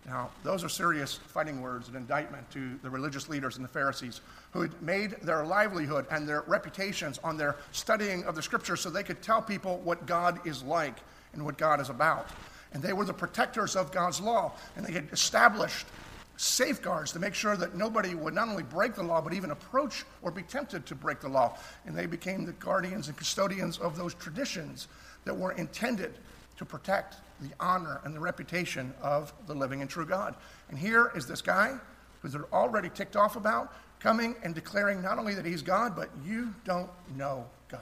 Now, 0.08 0.30
those 0.42 0.64
are 0.64 0.70
serious 0.70 1.16
fighting 1.16 1.62
words, 1.62 1.90
an 1.90 1.98
indictment 1.98 2.50
to 2.52 2.80
the 2.82 2.90
religious 2.90 3.28
leaders 3.28 3.58
and 3.58 3.66
the 3.66 3.70
Pharisees 3.70 4.22
who 4.52 4.62
had 4.62 4.82
made 4.82 5.12
their 5.22 5.46
livelihood 5.46 6.08
and 6.10 6.28
their 6.28 6.44
reputations 6.48 7.20
on 7.26 7.36
their 7.36 7.58
studying 7.74 8.24
of 8.24 8.34
the 8.34 8.42
scriptures 8.42 8.80
so 8.80 8.90
they 8.90 9.04
could 9.04 9.22
tell 9.22 9.42
people 9.42 9.80
what 9.80 10.06
God 10.06 10.40
is 10.48 10.64
like 10.64 10.96
and 11.34 11.44
what 11.44 11.58
God 11.58 11.82
is 11.82 11.90
about. 11.90 12.30
And 12.72 12.82
they 12.82 12.94
were 12.94 13.04
the 13.04 13.14
protectors 13.14 13.76
of 13.76 13.92
God's 13.92 14.22
law, 14.22 14.54
and 14.78 14.86
they 14.86 14.94
had 14.94 15.10
established 15.12 15.88
safeguards 16.38 17.12
to 17.12 17.20
make 17.20 17.34
sure 17.34 17.58
that 17.58 17.76
nobody 17.76 18.16
would 18.16 18.34
not 18.34 18.48
only 18.48 18.64
break 18.64 18.96
the 18.96 19.04
law, 19.04 19.20
but 19.20 19.34
even 19.34 19.52
approach 19.52 20.06
or 20.22 20.32
be 20.32 20.44
tempted 20.44 20.86
to 20.86 20.96
break 20.96 21.20
the 21.20 21.28
law. 21.28 21.58
And 21.86 21.98
they 21.98 22.06
became 22.06 22.46
the 22.46 22.54
guardians 22.54 23.10
and 23.10 23.18
custodians 23.18 23.78
of 23.80 23.98
those 23.98 24.14
traditions 24.14 24.88
that 25.26 25.36
were 25.36 25.52
intended 25.54 26.18
to 26.58 26.66
protect 26.66 27.16
the 27.40 27.50
honor 27.60 28.02
and 28.04 28.16
the 28.16 28.20
reputation 28.20 28.94
of 29.02 29.32
the 29.46 29.54
living 29.54 29.82
and 29.82 29.90
true 29.90 30.06
God. 30.06 30.36
And 30.70 30.78
here 30.78 31.12
is 31.16 31.28
this 31.28 31.42
guy 31.42 31.76
who 32.22 32.30
they're 32.30 32.52
already 32.54 32.90
ticked 32.90 33.16
off 33.16 33.36
about 33.36 33.74
coming 34.00 34.36
and 34.44 34.54
declaring 34.54 35.02
not 35.02 35.18
only 35.18 35.34
that 35.36 35.46
he's 35.46 35.62
God, 35.62 35.96
but 35.96 36.10
you 36.26 36.54
don't 36.66 36.90
know 37.16 37.46
God. 37.70 37.82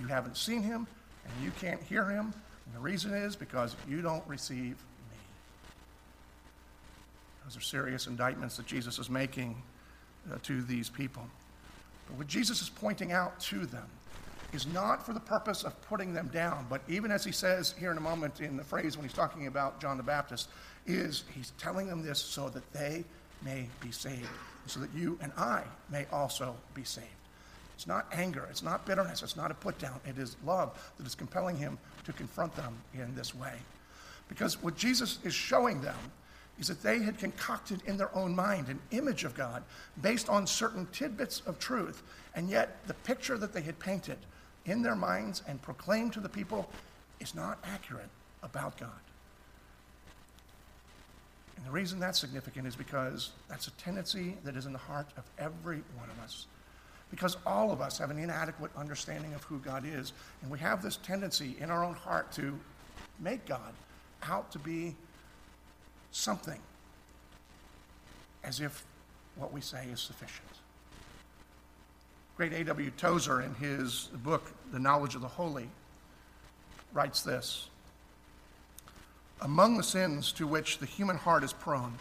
You 0.00 0.06
haven't 0.06 0.36
seen 0.36 0.62
him 0.62 0.86
and 1.24 1.44
you 1.44 1.50
can't 1.60 1.82
hear 1.82 2.04
him. 2.04 2.32
And 2.66 2.74
the 2.74 2.80
reason 2.80 3.14
is 3.14 3.36
because 3.36 3.74
you 3.88 4.02
don't 4.02 4.26
receive 4.26 4.76
me. 5.10 5.18
those 7.44 7.56
are 7.56 7.60
serious 7.60 8.06
indictments 8.06 8.56
that 8.56 8.66
Jesus 8.66 8.98
is 8.98 9.08
making 9.08 9.56
uh, 10.30 10.36
to 10.42 10.62
these 10.62 10.90
people. 10.90 11.22
But 12.08 12.18
what 12.18 12.26
Jesus 12.26 12.60
is 12.60 12.68
pointing 12.68 13.12
out 13.12 13.38
to 13.40 13.66
them 13.66 13.86
is 14.52 14.66
not 14.66 15.04
for 15.04 15.12
the 15.12 15.20
purpose 15.20 15.64
of 15.64 15.80
putting 15.82 16.12
them 16.12 16.30
down, 16.32 16.66
but 16.68 16.80
even 16.88 17.10
as 17.10 17.24
he 17.24 17.32
says 17.32 17.74
here 17.78 17.90
in 17.90 17.98
a 17.98 18.00
moment 18.00 18.40
in 18.40 18.56
the 18.56 18.64
phrase 18.64 18.96
when 18.96 19.04
he's 19.04 19.16
talking 19.16 19.46
about 19.46 19.80
John 19.80 19.96
the 19.96 20.02
Baptist, 20.02 20.48
is 20.86 21.24
he's 21.34 21.52
telling 21.58 21.86
them 21.86 22.02
this 22.02 22.18
so 22.18 22.48
that 22.50 22.72
they 22.72 23.04
may 23.44 23.68
be 23.80 23.90
saved, 23.90 24.28
so 24.66 24.80
that 24.80 24.90
you 24.94 25.18
and 25.20 25.32
I 25.36 25.62
may 25.90 26.06
also 26.12 26.54
be 26.74 26.84
saved. 26.84 27.06
It's 27.74 27.86
not 27.86 28.06
anger, 28.12 28.46
it's 28.50 28.62
not 28.62 28.86
bitterness, 28.86 29.22
it's 29.22 29.36
not 29.36 29.50
a 29.50 29.54
put 29.54 29.78
down, 29.78 30.00
it 30.06 30.16
is 30.16 30.36
love 30.44 30.92
that 30.96 31.06
is 31.06 31.14
compelling 31.14 31.56
him 31.56 31.78
to 32.04 32.12
confront 32.12 32.54
them 32.56 32.74
in 32.94 33.14
this 33.14 33.34
way. 33.34 33.54
Because 34.28 34.62
what 34.62 34.76
Jesus 34.76 35.18
is 35.24 35.34
showing 35.34 35.80
them 35.82 35.98
is 36.58 36.68
that 36.68 36.82
they 36.82 37.00
had 37.00 37.18
concocted 37.18 37.82
in 37.84 37.96
their 37.98 38.14
own 38.16 38.34
mind 38.34 38.68
an 38.68 38.80
image 38.90 39.24
of 39.24 39.34
God 39.34 39.62
based 40.00 40.28
on 40.28 40.46
certain 40.46 40.86
tidbits 40.90 41.42
of 41.46 41.58
truth, 41.58 42.02
and 42.34 42.48
yet 42.48 42.78
the 42.86 42.94
picture 42.94 43.36
that 43.36 43.52
they 43.52 43.60
had 43.60 43.78
painted 43.78 44.18
in 44.66 44.82
their 44.82 44.94
minds 44.94 45.42
and 45.48 45.60
proclaim 45.62 46.10
to 46.10 46.20
the 46.20 46.28
people 46.28 46.68
is 47.20 47.34
not 47.34 47.58
accurate 47.64 48.10
about 48.42 48.78
God. 48.78 48.90
And 51.56 51.64
the 51.64 51.70
reason 51.70 51.98
that's 51.98 52.18
significant 52.18 52.66
is 52.66 52.76
because 52.76 53.32
that's 53.48 53.66
a 53.66 53.70
tendency 53.72 54.36
that 54.44 54.56
is 54.56 54.66
in 54.66 54.72
the 54.72 54.78
heart 54.78 55.06
of 55.16 55.24
every 55.38 55.82
one 55.96 56.10
of 56.10 56.22
us. 56.22 56.46
Because 57.10 57.36
all 57.46 57.70
of 57.72 57.80
us 57.80 57.98
have 57.98 58.10
an 58.10 58.18
inadequate 58.18 58.70
understanding 58.76 59.32
of 59.32 59.42
who 59.44 59.58
God 59.60 59.84
is, 59.86 60.12
and 60.42 60.50
we 60.50 60.58
have 60.58 60.82
this 60.82 60.96
tendency 60.98 61.56
in 61.60 61.70
our 61.70 61.84
own 61.84 61.94
heart 61.94 62.30
to 62.32 62.58
make 63.20 63.46
God 63.46 63.72
out 64.22 64.50
to 64.52 64.58
be 64.58 64.94
something 66.10 66.60
as 68.44 68.60
if 68.60 68.84
what 69.36 69.52
we 69.52 69.60
say 69.60 69.86
is 69.86 70.00
sufficient. 70.00 70.48
Great 72.36 72.52
A.W. 72.52 72.90
Tozer, 72.98 73.40
in 73.40 73.54
his 73.54 74.10
book, 74.22 74.52
The 74.70 74.78
Knowledge 74.78 75.14
of 75.14 75.22
the 75.22 75.28
Holy, 75.28 75.70
writes 76.92 77.22
this 77.22 77.70
Among 79.40 79.78
the 79.78 79.82
sins 79.82 80.32
to 80.32 80.46
which 80.46 80.76
the 80.76 80.84
human 80.84 81.16
heart 81.16 81.44
is 81.44 81.54
prone, 81.54 81.94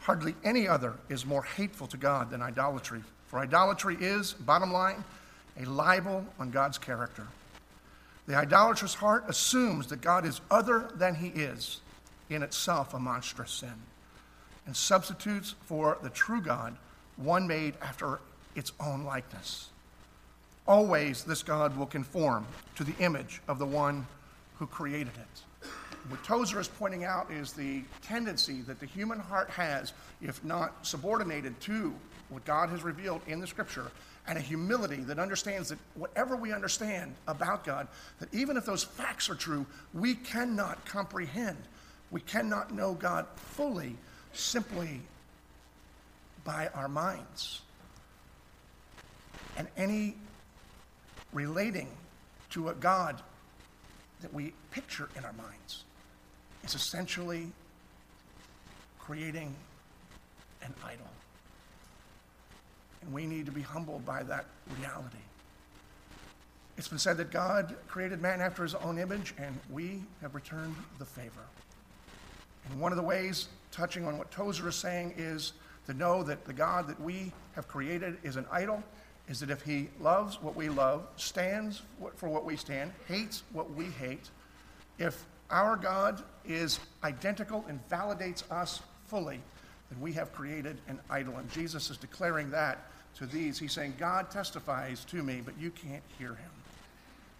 hardly 0.00 0.34
any 0.42 0.66
other 0.66 0.94
is 1.10 1.26
more 1.26 1.42
hateful 1.42 1.86
to 1.88 1.98
God 1.98 2.30
than 2.30 2.40
idolatry. 2.40 3.02
For 3.26 3.40
idolatry 3.40 3.98
is, 4.00 4.32
bottom 4.32 4.72
line, 4.72 5.04
a 5.60 5.66
libel 5.66 6.24
on 6.38 6.50
God's 6.50 6.78
character. 6.78 7.26
The 8.26 8.36
idolatrous 8.36 8.94
heart 8.94 9.24
assumes 9.28 9.86
that 9.88 10.00
God 10.00 10.24
is 10.24 10.40
other 10.50 10.88
than 10.94 11.14
he 11.14 11.28
is, 11.28 11.82
in 12.30 12.42
itself 12.42 12.94
a 12.94 12.98
monstrous 12.98 13.50
sin, 13.50 13.74
and 14.64 14.74
substitutes 14.74 15.56
for 15.66 15.98
the 16.02 16.08
true 16.08 16.40
God 16.40 16.74
one 17.16 17.46
made 17.46 17.74
after 17.82 18.18
its 18.54 18.72
own 18.80 19.04
likeness. 19.04 19.68
Always, 20.66 21.24
this 21.24 21.42
God 21.42 21.76
will 21.76 21.86
conform 21.86 22.46
to 22.76 22.84
the 22.84 22.94
image 22.98 23.42
of 23.48 23.58
the 23.58 23.66
one 23.66 24.06
who 24.58 24.66
created 24.66 25.12
it. 25.16 25.68
What 26.08 26.22
Tozer 26.24 26.60
is 26.60 26.68
pointing 26.68 27.04
out 27.04 27.30
is 27.30 27.52
the 27.52 27.82
tendency 28.02 28.60
that 28.62 28.80
the 28.80 28.86
human 28.86 29.18
heart 29.18 29.50
has, 29.50 29.92
if 30.20 30.42
not 30.44 30.86
subordinated 30.86 31.60
to 31.62 31.94
what 32.28 32.44
God 32.44 32.70
has 32.70 32.82
revealed 32.82 33.20
in 33.26 33.40
the 33.40 33.46
scripture, 33.46 33.90
and 34.26 34.38
a 34.38 34.40
humility 34.40 35.02
that 35.02 35.18
understands 35.18 35.68
that 35.68 35.78
whatever 35.94 36.36
we 36.36 36.52
understand 36.52 37.14
about 37.26 37.64
God, 37.64 37.88
that 38.20 38.32
even 38.32 38.56
if 38.56 38.64
those 38.64 38.84
facts 38.84 39.28
are 39.28 39.34
true, 39.34 39.66
we 39.94 40.14
cannot 40.14 40.84
comprehend. 40.84 41.58
We 42.10 42.20
cannot 42.20 42.72
know 42.72 42.94
God 42.94 43.26
fully 43.36 43.96
simply 44.32 45.00
by 46.44 46.68
our 46.68 46.88
minds. 46.88 47.62
And 49.56 49.68
any 49.76 50.16
relating 51.32 51.88
to 52.50 52.68
a 52.68 52.74
God 52.74 53.20
that 54.20 54.32
we 54.32 54.52
picture 54.70 55.08
in 55.16 55.24
our 55.24 55.32
minds 55.32 55.84
is 56.64 56.74
essentially 56.74 57.48
creating 58.98 59.54
an 60.62 60.72
idol. 60.84 61.06
And 63.02 63.12
we 63.12 63.26
need 63.26 63.46
to 63.46 63.52
be 63.52 63.62
humbled 63.62 64.06
by 64.06 64.22
that 64.22 64.46
reality. 64.78 65.16
It's 66.78 66.88
been 66.88 66.98
said 66.98 67.16
that 67.18 67.30
God 67.30 67.76
created 67.88 68.22
man 68.22 68.40
after 68.40 68.62
his 68.62 68.74
own 68.74 68.98
image, 68.98 69.34
and 69.38 69.58
we 69.70 70.02
have 70.20 70.34
returned 70.34 70.74
the 70.98 71.04
favor. 71.04 71.42
And 72.70 72.80
one 72.80 72.92
of 72.92 72.96
the 72.96 73.02
ways, 73.02 73.48
touching 73.70 74.06
on 74.06 74.18
what 74.18 74.30
Tozer 74.30 74.68
is 74.68 74.76
saying, 74.76 75.14
is 75.16 75.52
to 75.86 75.94
know 75.94 76.22
that 76.22 76.44
the 76.44 76.52
God 76.52 76.86
that 76.88 77.00
we 77.00 77.32
have 77.54 77.66
created 77.68 78.18
is 78.22 78.36
an 78.36 78.46
idol, 78.52 78.82
is 79.28 79.40
that 79.40 79.50
if 79.50 79.62
he 79.62 79.88
loves 80.00 80.42
what 80.42 80.56
we 80.56 80.68
love, 80.68 81.06
stands 81.16 81.82
for 82.16 82.28
what 82.28 82.44
we 82.44 82.56
stand, 82.56 82.92
hates 83.06 83.42
what 83.52 83.72
we 83.74 83.86
hate, 83.86 84.30
if 84.98 85.24
our 85.50 85.76
God 85.76 86.22
is 86.44 86.80
identical 87.04 87.64
and 87.68 87.80
validates 87.88 88.50
us 88.50 88.80
fully, 89.06 89.40
then 89.90 90.00
we 90.00 90.12
have 90.12 90.32
created 90.32 90.78
an 90.88 90.98
idol. 91.10 91.36
And 91.36 91.50
Jesus 91.52 91.90
is 91.90 91.96
declaring 91.96 92.50
that 92.50 92.90
to 93.16 93.26
these. 93.26 93.58
He's 93.58 93.72
saying, 93.72 93.94
God 93.98 94.30
testifies 94.30 95.04
to 95.06 95.22
me, 95.22 95.42
but 95.44 95.58
you 95.58 95.70
can't 95.70 96.02
hear 96.18 96.30
him. 96.30 96.50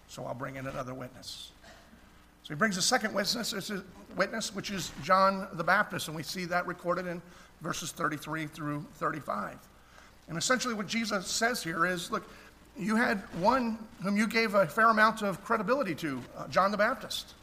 So 0.08 0.24
I'll 0.24 0.34
bring 0.34 0.56
in 0.56 0.66
another 0.66 0.94
witness. 0.94 1.52
So 2.42 2.48
he 2.48 2.54
brings 2.54 2.76
a 2.76 2.82
second 2.82 3.14
witness, 3.14 3.72
witness, 4.16 4.54
which 4.54 4.70
is 4.70 4.92
John 5.02 5.48
the 5.54 5.64
Baptist, 5.64 6.08
and 6.08 6.16
we 6.16 6.22
see 6.22 6.44
that 6.46 6.66
recorded 6.66 7.06
in 7.06 7.22
verses 7.60 7.92
33 7.92 8.46
through 8.46 8.84
35. 8.94 9.56
And 10.28 10.38
essentially, 10.38 10.74
what 10.74 10.86
Jesus 10.86 11.26
says 11.26 11.62
here 11.62 11.86
is 11.86 12.10
look, 12.10 12.28
you 12.78 12.96
had 12.96 13.18
one 13.40 13.78
whom 14.02 14.16
you 14.16 14.26
gave 14.26 14.54
a 14.54 14.66
fair 14.66 14.88
amount 14.88 15.22
of 15.22 15.44
credibility 15.44 15.94
to, 15.96 16.22
uh, 16.36 16.48
John 16.48 16.70
the 16.70 16.76
Baptist. 16.76 17.34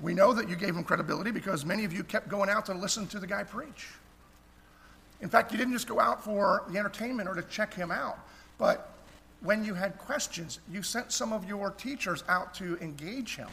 We 0.00 0.14
know 0.14 0.32
that 0.32 0.48
you 0.48 0.56
gave 0.56 0.76
him 0.76 0.84
credibility 0.84 1.30
because 1.30 1.64
many 1.64 1.84
of 1.84 1.92
you 1.92 2.04
kept 2.04 2.28
going 2.28 2.50
out 2.50 2.66
to 2.66 2.74
listen 2.74 3.06
to 3.08 3.18
the 3.18 3.26
guy 3.26 3.42
preach. 3.44 3.88
In 5.20 5.28
fact, 5.28 5.50
you 5.50 5.58
didn't 5.58 5.72
just 5.72 5.88
go 5.88 5.98
out 5.98 6.22
for 6.22 6.64
the 6.68 6.78
entertainment 6.78 7.28
or 7.28 7.34
to 7.34 7.42
check 7.42 7.72
him 7.72 7.90
out, 7.90 8.18
but 8.58 8.92
when 9.40 9.64
you 9.64 9.74
had 9.74 9.96
questions, 9.98 10.60
you 10.70 10.82
sent 10.82 11.12
some 11.12 11.32
of 11.32 11.46
your 11.48 11.70
teachers 11.70 12.24
out 12.28 12.54
to 12.54 12.76
engage 12.78 13.36
him 13.36 13.48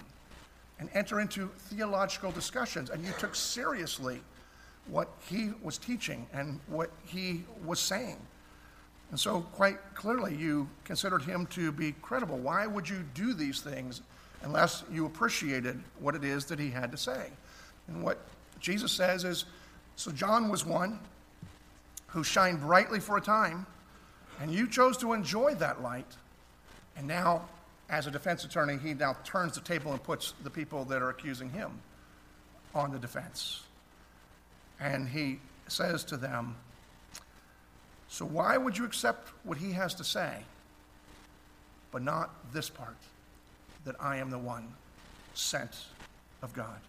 and 0.79 0.89
enter 0.93 1.19
into 1.21 1.49
theological 1.69 2.31
discussions, 2.31 2.89
and 2.89 3.03
you 3.05 3.13
took 3.17 3.35
seriously 3.35 4.21
what 4.87 5.09
he 5.27 5.51
was 5.61 5.77
teaching 5.77 6.27
and 6.33 6.59
what 6.67 6.91
he 7.05 7.43
was 7.65 7.79
saying. 7.79 8.17
And 9.11 9.19
so, 9.19 9.41
quite 9.53 9.77
clearly, 9.93 10.35
you 10.35 10.67
considered 10.83 11.21
him 11.21 11.45
to 11.47 11.71
be 11.71 11.93
credible. 12.01 12.37
Why 12.37 12.65
would 12.65 12.89
you 12.89 13.05
do 13.13 13.33
these 13.33 13.61
things 13.61 14.01
unless 14.41 14.83
you 14.91 15.05
appreciated 15.05 15.81
what 15.99 16.15
it 16.15 16.23
is 16.23 16.45
that 16.45 16.59
he 16.59 16.69
had 16.69 16.91
to 16.91 16.97
say? 16.97 17.27
And 17.87 18.03
what 18.03 18.19
Jesus 18.59 18.91
says 18.91 19.23
is 19.23 19.45
so, 19.95 20.11
John 20.11 20.49
was 20.49 20.65
one 20.65 20.99
who 22.07 22.23
shined 22.23 22.61
brightly 22.61 22.99
for 22.99 23.17
a 23.17 23.21
time, 23.21 23.65
and 24.41 24.51
you 24.51 24.67
chose 24.67 24.97
to 24.97 25.13
enjoy 25.13 25.55
that 25.55 25.81
light. 25.81 26.17
And 26.97 27.07
now, 27.07 27.47
as 27.89 28.07
a 28.07 28.11
defense 28.11 28.43
attorney, 28.43 28.77
he 28.81 28.93
now 28.93 29.15
turns 29.23 29.53
the 29.53 29.61
table 29.61 29.91
and 29.91 30.01
puts 30.01 30.33
the 30.43 30.49
people 30.49 30.85
that 30.85 31.01
are 31.01 31.09
accusing 31.09 31.49
him 31.51 31.71
on 32.73 32.91
the 32.91 32.99
defense. 32.99 33.63
And 34.83 35.07
he 35.07 35.39
says 35.69 36.03
to 36.05 36.17
them, 36.17 36.57
So 38.09 38.25
why 38.25 38.57
would 38.57 38.77
you 38.77 38.83
accept 38.83 39.29
what 39.45 39.57
he 39.57 39.71
has 39.71 39.95
to 39.95 40.03
say, 40.03 40.39
but 41.91 42.01
not 42.01 42.31
this 42.51 42.69
part, 42.69 42.97
that 43.85 43.95
I 43.99 44.17
am 44.17 44.29
the 44.29 44.37
one 44.37 44.67
sent 45.33 45.85
of 46.41 46.53
God? 46.53 46.79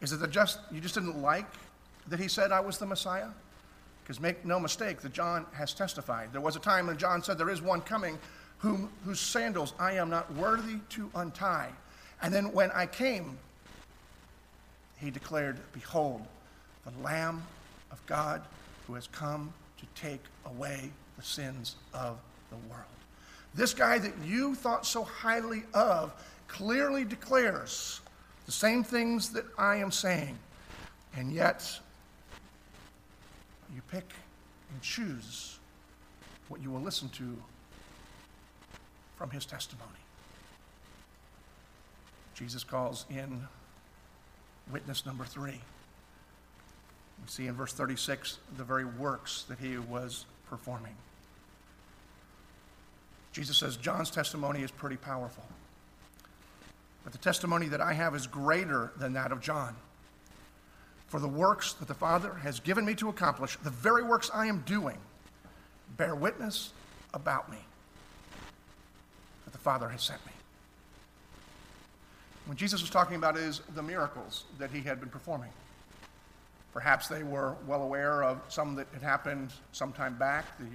Is 0.00 0.12
it 0.12 0.20
that 0.20 0.30
just 0.30 0.60
you 0.70 0.80
just 0.80 0.94
didn't 0.94 1.20
like 1.20 1.46
that 2.06 2.20
he 2.20 2.28
said 2.28 2.52
I 2.52 2.60
was 2.60 2.78
the 2.78 2.86
Messiah? 2.86 3.28
Because 4.04 4.20
make 4.20 4.44
no 4.44 4.60
mistake 4.60 5.00
that 5.00 5.12
John 5.12 5.44
has 5.52 5.74
testified. 5.74 6.32
There 6.32 6.40
was 6.40 6.54
a 6.54 6.60
time 6.60 6.86
when 6.86 6.96
John 6.96 7.20
said, 7.20 7.36
There 7.36 7.50
is 7.50 7.60
one 7.60 7.80
coming 7.80 8.16
whom, 8.58 8.90
whose 9.04 9.18
sandals 9.18 9.74
I 9.80 9.94
am 9.94 10.08
not 10.08 10.32
worthy 10.34 10.76
to 10.90 11.10
untie. 11.16 11.72
And 12.22 12.32
then 12.32 12.52
when 12.52 12.70
I 12.70 12.86
came, 12.86 13.38
he 14.98 15.10
declared, 15.10 15.58
Behold, 15.72 16.24
the 16.86 17.02
Lamb 17.02 17.42
of 17.90 18.04
God 18.06 18.42
who 18.86 18.94
has 18.94 19.06
come 19.08 19.52
to 19.78 20.00
take 20.00 20.22
away 20.46 20.90
the 21.16 21.22
sins 21.22 21.76
of 21.92 22.18
the 22.50 22.56
world. 22.70 22.84
This 23.54 23.74
guy 23.74 23.98
that 23.98 24.12
you 24.24 24.54
thought 24.54 24.86
so 24.86 25.02
highly 25.02 25.64
of 25.74 26.12
clearly 26.48 27.04
declares 27.04 28.00
the 28.44 28.52
same 28.52 28.84
things 28.84 29.30
that 29.30 29.44
I 29.58 29.76
am 29.76 29.90
saying, 29.90 30.38
and 31.16 31.32
yet 31.32 31.68
you 33.74 33.82
pick 33.90 34.04
and 34.72 34.80
choose 34.82 35.58
what 36.48 36.62
you 36.62 36.70
will 36.70 36.80
listen 36.80 37.08
to 37.10 37.36
from 39.16 39.30
his 39.30 39.44
testimony. 39.44 39.90
Jesus 42.34 42.62
calls 42.62 43.06
in 43.10 43.42
witness 44.70 45.06
number 45.06 45.24
three. 45.24 45.60
We 47.22 47.28
see 47.28 47.46
in 47.46 47.54
verse 47.54 47.72
36 47.72 48.38
the 48.56 48.64
very 48.64 48.84
works 48.84 49.44
that 49.48 49.58
he 49.58 49.78
was 49.78 50.26
performing. 50.48 50.94
Jesus 53.32 53.58
says 53.58 53.76
John's 53.76 54.10
testimony 54.10 54.62
is 54.62 54.70
pretty 54.70 54.96
powerful. 54.96 55.44
But 57.04 57.12
the 57.12 57.18
testimony 57.18 57.68
that 57.68 57.80
I 57.80 57.92
have 57.92 58.14
is 58.14 58.26
greater 58.26 58.92
than 58.96 59.12
that 59.12 59.30
of 59.30 59.40
John. 59.40 59.76
For 61.08 61.20
the 61.20 61.28
works 61.28 61.74
that 61.74 61.86
the 61.86 61.94
Father 61.94 62.34
has 62.34 62.60
given 62.60 62.84
me 62.84 62.94
to 62.96 63.08
accomplish, 63.08 63.56
the 63.62 63.70
very 63.70 64.02
works 64.02 64.30
I 64.34 64.46
am 64.46 64.62
doing, 64.66 64.98
bear 65.96 66.16
witness 66.16 66.72
about 67.14 67.50
me 67.50 67.58
that 69.44 69.52
the 69.52 69.58
Father 69.58 69.88
has 69.88 70.02
sent 70.02 70.24
me. 70.26 70.32
When 72.46 72.56
Jesus 72.56 72.80
was 72.80 72.90
talking 72.90 73.16
about 73.16 73.36
is 73.36 73.60
the 73.74 73.82
miracles 73.82 74.44
that 74.58 74.70
he 74.70 74.80
had 74.80 74.98
been 74.98 75.08
performing. 75.08 75.50
Perhaps 76.76 77.08
they 77.08 77.22
were 77.22 77.56
well 77.66 77.80
aware 77.80 78.22
of 78.22 78.38
some 78.48 78.74
that 78.74 78.86
had 78.92 79.00
happened 79.00 79.50
some 79.72 79.94
time 79.94 80.14
back. 80.18 80.58
The 80.58 80.66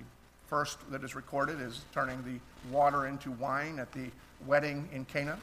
first 0.48 0.80
that 0.90 1.04
is 1.04 1.14
recorded 1.14 1.62
is 1.62 1.86
turning 1.94 2.24
the 2.24 2.40
water 2.74 3.06
into 3.06 3.30
wine 3.30 3.78
at 3.78 3.92
the 3.92 4.08
wedding 4.48 4.90
in 4.92 5.06
Cana, 5.06 5.38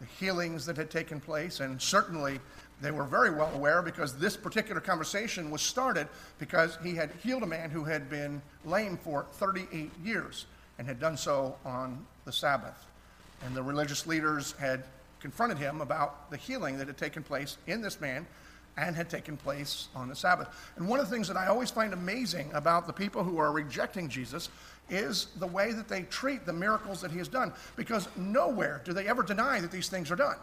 the 0.00 0.06
healings 0.06 0.64
that 0.64 0.78
had 0.78 0.90
taken 0.90 1.20
place, 1.20 1.60
and 1.60 1.80
certainly 1.82 2.40
they 2.80 2.92
were 2.92 3.04
very 3.04 3.28
well 3.28 3.52
aware 3.54 3.82
because 3.82 4.16
this 4.16 4.38
particular 4.38 4.80
conversation 4.80 5.50
was 5.50 5.60
started 5.60 6.08
because 6.38 6.78
he 6.82 6.94
had 6.94 7.10
healed 7.22 7.42
a 7.42 7.46
man 7.46 7.68
who 7.68 7.84
had 7.84 8.08
been 8.08 8.40
lame 8.64 8.96
for 8.96 9.26
38 9.32 9.90
years 10.02 10.46
and 10.78 10.86
had 10.86 10.98
done 10.98 11.18
so 11.18 11.56
on 11.62 12.06
the 12.24 12.32
Sabbath. 12.32 12.86
And 13.44 13.54
the 13.54 13.62
religious 13.62 14.06
leaders 14.06 14.52
had 14.52 14.84
confronted 15.20 15.58
him 15.58 15.82
about 15.82 16.30
the 16.30 16.38
healing 16.38 16.78
that 16.78 16.86
had 16.86 16.96
taken 16.96 17.22
place 17.22 17.58
in 17.66 17.82
this 17.82 18.00
man 18.00 18.26
and 18.76 18.96
had 18.96 19.08
taken 19.08 19.36
place 19.36 19.88
on 19.94 20.08
the 20.08 20.16
Sabbath. 20.16 20.48
And 20.76 20.88
one 20.88 20.98
of 20.98 21.08
the 21.08 21.14
things 21.14 21.28
that 21.28 21.36
I 21.36 21.46
always 21.46 21.70
find 21.70 21.92
amazing 21.92 22.50
about 22.52 22.86
the 22.86 22.92
people 22.92 23.22
who 23.22 23.38
are 23.38 23.52
rejecting 23.52 24.08
Jesus 24.08 24.48
is 24.90 25.28
the 25.38 25.46
way 25.46 25.72
that 25.72 25.88
they 25.88 26.02
treat 26.02 26.44
the 26.44 26.52
miracles 26.52 27.00
that 27.00 27.10
he 27.10 27.18
has 27.18 27.28
done, 27.28 27.52
because 27.76 28.08
nowhere 28.16 28.82
do 28.84 28.92
they 28.92 29.06
ever 29.06 29.22
deny 29.22 29.60
that 29.60 29.70
these 29.70 29.88
things 29.88 30.10
are 30.10 30.16
done. 30.16 30.36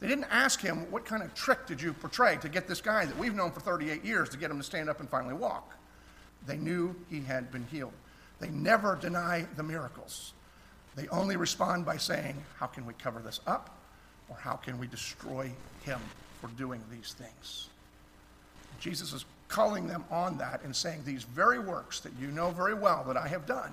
They 0.00 0.08
didn't 0.08 0.26
ask 0.30 0.60
him, 0.60 0.90
What 0.90 1.04
kind 1.04 1.22
of 1.22 1.34
trick 1.34 1.66
did 1.66 1.80
you 1.80 1.92
portray 1.92 2.36
to 2.38 2.48
get 2.48 2.68
this 2.68 2.80
guy 2.80 3.06
that 3.06 3.16
we've 3.18 3.34
known 3.34 3.50
for 3.50 3.60
38 3.60 4.04
years 4.04 4.28
to 4.30 4.36
get 4.36 4.50
him 4.50 4.58
to 4.58 4.64
stand 4.64 4.90
up 4.90 5.00
and 5.00 5.08
finally 5.08 5.34
walk? 5.34 5.72
They 6.46 6.58
knew 6.58 6.94
he 7.08 7.20
had 7.22 7.50
been 7.50 7.66
healed. 7.70 7.94
They 8.38 8.50
never 8.50 8.96
deny 8.96 9.46
the 9.56 9.62
miracles. 9.62 10.34
They 10.94 11.08
only 11.08 11.36
respond 11.36 11.86
by 11.86 11.96
saying, 11.96 12.36
How 12.58 12.66
can 12.66 12.84
we 12.84 12.92
cover 12.94 13.20
this 13.20 13.40
up? 13.46 13.78
Or 14.28 14.36
how 14.36 14.56
can 14.56 14.78
we 14.78 14.86
destroy 14.86 15.50
him 15.84 16.00
for 16.40 16.48
doing 16.48 16.82
these 16.90 17.14
things? 17.14 17.68
Jesus 18.78 19.12
is 19.12 19.24
calling 19.48 19.86
them 19.86 20.04
on 20.10 20.38
that 20.38 20.62
and 20.64 20.74
saying, 20.74 21.02
These 21.04 21.24
very 21.24 21.58
works 21.58 22.00
that 22.00 22.12
you 22.20 22.28
know 22.28 22.50
very 22.50 22.74
well 22.74 23.04
that 23.06 23.16
I 23.16 23.28
have 23.28 23.46
done, 23.46 23.72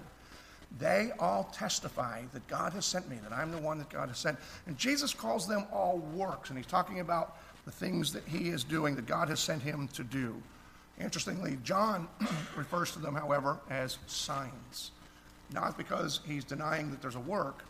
they 0.80 1.12
all 1.20 1.50
testify 1.54 2.24
that 2.34 2.48
God 2.48 2.74
has 2.74 2.86
sent 2.86 3.10
me, 3.10 3.18
that 3.24 3.32
I'm 3.32 3.52
the 3.52 3.60
one 3.60 3.78
that 3.78 3.90
God 3.90 4.10
has 4.10 4.18
sent. 4.18 4.38
And 4.66 4.78
Jesus 4.78 5.14
calls 5.14 5.48
them 5.48 5.66
all 5.72 6.00
works, 6.16 6.50
and 6.50 6.58
he's 6.58 6.68
talking 6.68 7.00
about 7.00 7.38
the 7.66 7.72
things 7.72 8.12
that 8.14 8.24
he 8.28 8.50
is 8.50 8.64
doing 8.64 8.96
that 8.96 9.06
God 9.06 9.30
has 9.30 9.40
sent 9.40 9.62
him 9.62 9.88
to 9.90 10.04
do. 10.04 10.36
Interestingly, 11.00 11.58
John 11.64 12.08
refers 12.56 12.92
to 12.92 13.00
them, 13.00 13.16
however, 13.16 13.60
as 13.70 13.98
signs. 14.08 14.92
Not 15.52 15.78
because 15.78 16.22
he's 16.26 16.44
denying 16.44 16.90
that 16.92 17.02
there's 17.02 17.16
a 17.16 17.20
work, 17.20 17.64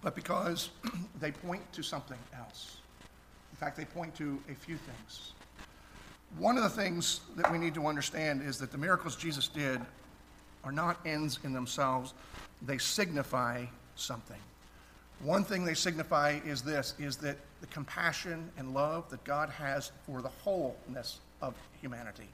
but 0.00 0.14
because 0.14 0.70
they 1.20 1.32
point 1.32 1.72
to 1.72 1.82
something 1.82 2.18
else. 2.36 2.76
In 3.62 3.66
fact, 3.66 3.76
they 3.76 3.84
point 3.84 4.12
to 4.16 4.42
a 4.50 4.54
few 4.56 4.76
things. 4.76 5.34
One 6.36 6.56
of 6.56 6.64
the 6.64 6.68
things 6.68 7.20
that 7.36 7.52
we 7.52 7.58
need 7.58 7.74
to 7.74 7.86
understand 7.86 8.42
is 8.42 8.58
that 8.58 8.72
the 8.72 8.76
miracles 8.76 9.14
Jesus 9.14 9.46
did 9.46 9.80
are 10.64 10.72
not 10.72 10.98
ends 11.06 11.38
in 11.44 11.52
themselves, 11.52 12.12
they 12.62 12.76
signify 12.76 13.66
something. 13.94 14.40
One 15.20 15.44
thing 15.44 15.64
they 15.64 15.74
signify 15.74 16.40
is 16.44 16.62
this 16.62 16.94
is 16.98 17.16
that 17.18 17.36
the 17.60 17.68
compassion 17.68 18.50
and 18.58 18.74
love 18.74 19.08
that 19.10 19.22
God 19.22 19.48
has 19.50 19.92
for 20.06 20.22
the 20.22 20.30
wholeness 20.42 21.20
of 21.40 21.54
humanity. 21.80 22.26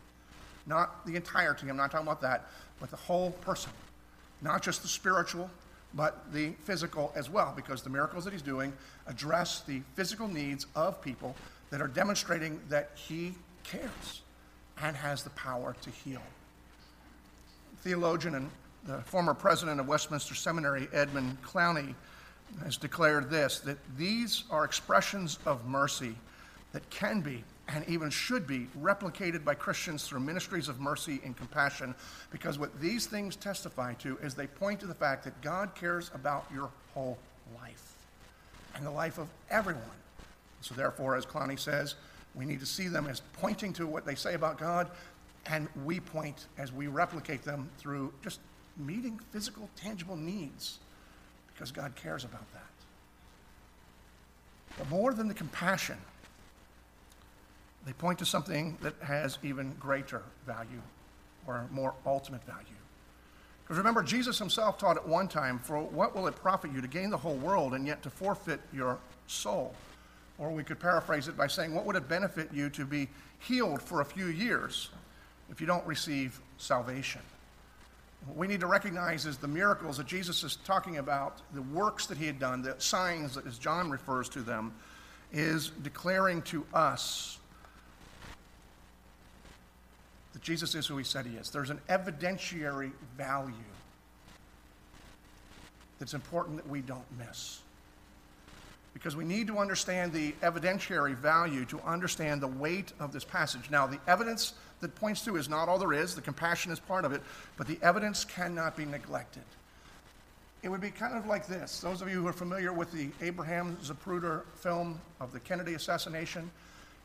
Not 0.66 1.04
the 1.04 1.14
entirety, 1.14 1.68
I'm 1.68 1.76
not 1.76 1.90
talking 1.90 2.06
about 2.06 2.22
that, 2.22 2.46
but 2.80 2.88
the 2.90 2.96
whole 2.96 3.32
person. 3.32 3.72
Not 4.40 4.62
just 4.62 4.80
the 4.80 4.88
spiritual, 4.88 5.50
but 5.94 6.32
the 6.32 6.50
physical 6.64 7.12
as 7.16 7.30
well, 7.30 7.52
because 7.56 7.82
the 7.82 7.90
miracles 7.90 8.24
that 8.24 8.32
he's 8.32 8.42
doing 8.42 8.72
address 9.06 9.62
the 9.62 9.80
physical 9.94 10.28
needs 10.28 10.66
of 10.74 11.00
people 11.02 11.34
that 11.70 11.80
are 11.80 11.88
demonstrating 11.88 12.60
that 12.68 12.90
he 12.94 13.34
cares 13.64 14.22
and 14.82 14.96
has 14.96 15.22
the 15.22 15.30
power 15.30 15.74
to 15.82 15.90
heal. 15.90 16.22
Theologian 17.82 18.34
and 18.34 18.50
the 18.84 18.98
former 19.02 19.34
president 19.34 19.80
of 19.80 19.88
Westminster 19.88 20.34
Seminary, 20.34 20.88
Edmund 20.92 21.40
Clowney, 21.42 21.94
has 22.62 22.76
declared 22.76 23.30
this 23.30 23.60
that 23.60 23.78
these 23.96 24.44
are 24.50 24.64
expressions 24.64 25.38
of 25.44 25.66
mercy 25.66 26.14
that 26.72 26.88
can 26.90 27.20
be 27.20 27.44
and 27.68 27.86
even 27.86 28.08
should 28.08 28.46
be 28.46 28.66
replicated 28.80 29.44
by 29.44 29.54
Christians 29.54 30.04
through 30.04 30.20
ministries 30.20 30.68
of 30.68 30.80
mercy 30.80 31.20
and 31.24 31.36
compassion 31.36 31.94
because 32.30 32.58
what 32.58 32.80
these 32.80 33.06
things 33.06 33.36
testify 33.36 33.92
to 33.94 34.16
is 34.18 34.34
they 34.34 34.46
point 34.46 34.80
to 34.80 34.86
the 34.86 34.94
fact 34.94 35.24
that 35.24 35.40
God 35.42 35.74
cares 35.74 36.10
about 36.14 36.46
your 36.52 36.70
whole 36.94 37.18
life 37.60 37.94
and 38.74 38.86
the 38.86 38.90
life 38.90 39.18
of 39.18 39.28
everyone. 39.50 39.82
So, 40.60 40.74
therefore, 40.74 41.14
as 41.14 41.24
Clowney 41.24 41.58
says, 41.58 41.94
we 42.34 42.44
need 42.44 42.60
to 42.60 42.66
see 42.66 42.88
them 42.88 43.06
as 43.06 43.22
pointing 43.34 43.72
to 43.74 43.86
what 43.86 44.04
they 44.04 44.14
say 44.14 44.34
about 44.34 44.58
God, 44.58 44.90
and 45.46 45.68
we 45.84 46.00
point 46.00 46.46
as 46.56 46.72
we 46.72 46.86
replicate 46.86 47.42
them 47.42 47.68
through 47.78 48.12
just 48.22 48.40
meeting 48.76 49.20
physical, 49.30 49.68
tangible 49.76 50.16
needs 50.16 50.78
because 51.52 51.70
God 51.70 51.94
cares 51.96 52.24
about 52.24 52.50
that. 52.52 52.62
But 54.78 54.88
more 54.90 55.12
than 55.12 55.28
the 55.28 55.34
compassion, 55.34 55.98
they 57.88 57.94
point 57.94 58.18
to 58.18 58.26
something 58.26 58.76
that 58.82 58.92
has 59.02 59.38
even 59.42 59.74
greater 59.80 60.20
value 60.46 60.82
or 61.46 61.66
more 61.70 61.94
ultimate 62.04 62.44
value. 62.44 62.66
Because 63.64 63.78
remember, 63.78 64.02
Jesus 64.02 64.38
himself 64.38 64.76
taught 64.76 64.98
at 64.98 65.08
one 65.08 65.26
time, 65.26 65.58
For 65.58 65.78
what 65.80 66.14
will 66.14 66.26
it 66.26 66.36
profit 66.36 66.70
you 66.70 66.82
to 66.82 66.86
gain 66.86 67.08
the 67.08 67.16
whole 67.16 67.36
world 67.36 67.72
and 67.72 67.86
yet 67.86 68.02
to 68.02 68.10
forfeit 68.10 68.60
your 68.74 68.98
soul? 69.26 69.74
Or 70.36 70.50
we 70.50 70.64
could 70.64 70.78
paraphrase 70.78 71.28
it 71.28 71.36
by 71.36 71.46
saying, 71.46 71.74
What 71.74 71.86
would 71.86 71.96
it 71.96 72.10
benefit 72.10 72.50
you 72.52 72.68
to 72.68 72.84
be 72.84 73.08
healed 73.38 73.80
for 73.80 74.02
a 74.02 74.04
few 74.04 74.26
years 74.26 74.90
if 75.50 75.58
you 75.58 75.66
don't 75.66 75.86
receive 75.86 76.38
salvation? 76.58 77.22
What 78.26 78.36
we 78.36 78.48
need 78.48 78.60
to 78.60 78.66
recognize 78.66 79.24
is 79.24 79.38
the 79.38 79.48
miracles 79.48 79.96
that 79.96 80.06
Jesus 80.06 80.44
is 80.44 80.56
talking 80.56 80.98
about, 80.98 81.40
the 81.54 81.62
works 81.62 82.04
that 82.08 82.18
he 82.18 82.26
had 82.26 82.38
done, 82.38 82.60
the 82.60 82.74
signs, 82.76 83.38
as 83.38 83.56
John 83.56 83.90
refers 83.90 84.28
to 84.30 84.40
them, 84.42 84.74
is 85.32 85.70
declaring 85.82 86.42
to 86.42 86.66
us 86.74 87.38
that 90.32 90.42
Jesus 90.42 90.74
is 90.74 90.86
who 90.86 90.96
he 90.96 91.04
said 91.04 91.26
he 91.26 91.36
is. 91.36 91.50
There's 91.50 91.70
an 91.70 91.80
evidentiary 91.88 92.92
value 93.16 93.54
that's 95.98 96.14
important 96.14 96.56
that 96.56 96.68
we 96.68 96.80
don't 96.80 97.06
miss. 97.18 97.60
Because 98.94 99.14
we 99.14 99.24
need 99.24 99.46
to 99.46 99.58
understand 99.58 100.12
the 100.12 100.32
evidentiary 100.42 101.14
value 101.14 101.64
to 101.66 101.80
understand 101.80 102.40
the 102.40 102.48
weight 102.48 102.92
of 102.98 103.12
this 103.12 103.24
passage. 103.24 103.70
Now, 103.70 103.86
the 103.86 104.00
evidence 104.06 104.54
that 104.80 104.94
points 104.94 105.24
to 105.24 105.36
is 105.36 105.48
not 105.48 105.68
all 105.68 105.78
there 105.78 105.92
is. 105.92 106.14
The 106.14 106.20
compassion 106.20 106.72
is 106.72 106.80
part 106.80 107.04
of 107.04 107.12
it, 107.12 107.22
but 107.56 107.66
the 107.66 107.78
evidence 107.82 108.24
cannot 108.24 108.76
be 108.76 108.84
neglected. 108.84 109.42
It 110.62 110.68
would 110.68 110.80
be 110.80 110.90
kind 110.90 111.16
of 111.16 111.26
like 111.26 111.46
this. 111.46 111.80
Those 111.80 112.02
of 112.02 112.08
you 112.08 112.20
who 112.20 112.26
are 112.26 112.32
familiar 112.32 112.72
with 112.72 112.90
the 112.90 113.10
Abraham 113.20 113.76
Zapruder 113.82 114.42
film 114.56 115.00
of 115.20 115.32
the 115.32 115.40
Kennedy 115.40 115.74
assassination, 115.74 116.50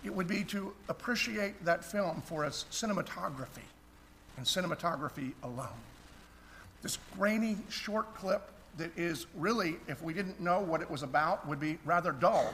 it 0.03 0.13
would 0.13 0.27
be 0.27 0.43
to 0.45 0.73
appreciate 0.89 1.63
that 1.65 1.83
film 1.83 2.21
for 2.25 2.45
its 2.45 2.65
cinematography 2.71 3.67
and 4.37 4.45
cinematography 4.45 5.33
alone. 5.43 5.67
This 6.81 6.97
grainy 7.17 7.57
short 7.69 8.13
clip 8.15 8.49
that 8.77 8.91
is 8.97 9.27
really, 9.35 9.75
if 9.87 10.01
we 10.01 10.13
didn't 10.13 10.39
know 10.39 10.59
what 10.59 10.81
it 10.81 10.89
was 10.89 11.03
about, 11.03 11.47
would 11.47 11.59
be 11.59 11.77
rather 11.85 12.11
dull 12.11 12.51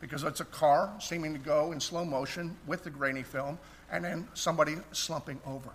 because 0.00 0.24
it's 0.24 0.40
a 0.40 0.46
car 0.46 0.90
seeming 0.98 1.32
to 1.32 1.38
go 1.38 1.72
in 1.72 1.80
slow 1.80 2.04
motion 2.04 2.56
with 2.66 2.82
the 2.82 2.90
grainy 2.90 3.22
film 3.22 3.58
and 3.92 4.04
then 4.04 4.26
somebody 4.34 4.76
slumping 4.92 5.38
over. 5.46 5.70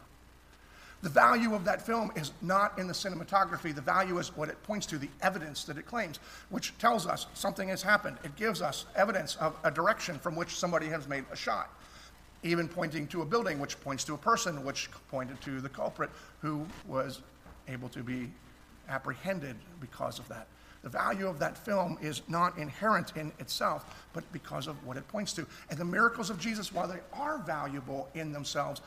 The 1.06 1.12
value 1.12 1.54
of 1.54 1.64
that 1.66 1.86
film 1.86 2.12
is 2.16 2.32
not 2.42 2.80
in 2.80 2.88
the 2.88 2.94
cinematography. 2.94 3.76
The 3.76 3.80
value 3.80 4.18
is 4.18 4.36
what 4.36 4.50
it 4.50 4.64
points 4.64 4.88
to, 4.88 4.98
the 4.98 5.12
evidence 5.22 5.64
that 5.66 5.78
it 5.78 5.86
claims, 5.86 6.18
which 6.50 6.76
tells 6.80 7.06
us 7.06 7.28
something 7.36 7.70
has 7.70 7.84
happened. 7.84 8.18
It 8.24 8.36
gives 8.36 8.60
us 8.60 8.88
evidence 8.96 9.36
of 9.36 9.56
a 9.64 9.70
direction 9.70 10.18
from 10.18 10.36
which 10.36 10.58
somebody 10.58 10.88
has 10.88 11.08
made 11.08 11.26
a 11.32 11.36
shot, 11.36 11.70
even 12.42 12.68
pointing 12.68 13.06
to 13.10 13.22
a 13.22 13.26
building, 13.26 13.60
which 13.60 13.80
points 13.82 14.04
to 14.06 14.16
a 14.16 14.18
person, 14.18 14.64
which 14.66 14.90
pointed 15.12 15.40
to 15.42 15.62
the 15.62 15.70
culprit 15.70 16.10
who 16.42 16.66
was 16.88 17.22
able 17.68 17.90
to 17.90 18.02
be 18.02 18.32
apprehended 18.90 19.58
because 19.80 20.18
of 20.18 20.28
that. 20.30 20.48
The 20.82 20.90
value 20.90 21.28
of 21.28 21.40
that 21.40 21.58
film 21.58 21.98
is 22.00 22.22
not 22.28 22.58
inherent 22.60 23.14
in 23.16 23.32
itself, 23.40 24.06
but 24.14 24.24
because 24.32 24.68
of 24.68 24.76
what 24.86 24.98
it 24.98 25.08
points 25.08 25.34
to. 25.34 25.46
And 25.72 25.80
the 25.80 25.86
miracles 25.86 26.30
of 26.30 26.40
Jesus, 26.40 26.72
while 26.72 26.88
they 26.88 27.00
are 27.14 27.40
valuable 27.40 28.08
in 28.14 28.32
themselves, 28.32 28.82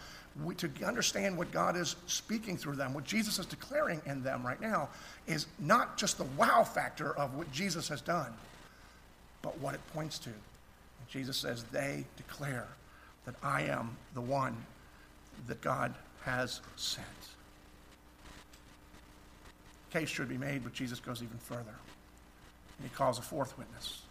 we, 0.44 0.54
to 0.56 0.70
understand 0.84 1.36
what 1.36 1.50
God 1.50 1.76
is 1.76 1.96
speaking 2.06 2.56
through 2.56 2.76
them, 2.76 2.94
what 2.94 3.04
Jesus 3.04 3.38
is 3.38 3.46
declaring 3.46 4.00
in 4.06 4.22
them 4.22 4.46
right 4.46 4.60
now, 4.60 4.88
is 5.26 5.46
not 5.58 5.96
just 5.96 6.18
the 6.18 6.26
wow 6.36 6.62
factor 6.62 7.16
of 7.16 7.34
what 7.34 7.50
Jesus 7.52 7.88
has 7.88 8.00
done, 8.00 8.32
but 9.42 9.58
what 9.58 9.74
it 9.74 9.80
points 9.92 10.18
to. 10.20 10.30
And 10.30 11.08
Jesus 11.08 11.36
says, 11.36 11.64
They 11.64 12.04
declare 12.16 12.68
that 13.24 13.34
I 13.42 13.62
am 13.62 13.96
the 14.14 14.20
one 14.20 14.56
that 15.46 15.60
God 15.60 15.94
has 16.24 16.60
sent. 16.76 17.06
Case 19.92 20.08
should 20.08 20.28
be 20.28 20.38
made, 20.38 20.62
but 20.64 20.72
Jesus 20.72 21.00
goes 21.00 21.22
even 21.22 21.38
further. 21.38 21.74
And 22.78 22.88
he 22.88 22.94
calls 22.94 23.18
a 23.18 23.22
fourth 23.22 23.56
witness. 23.58 24.02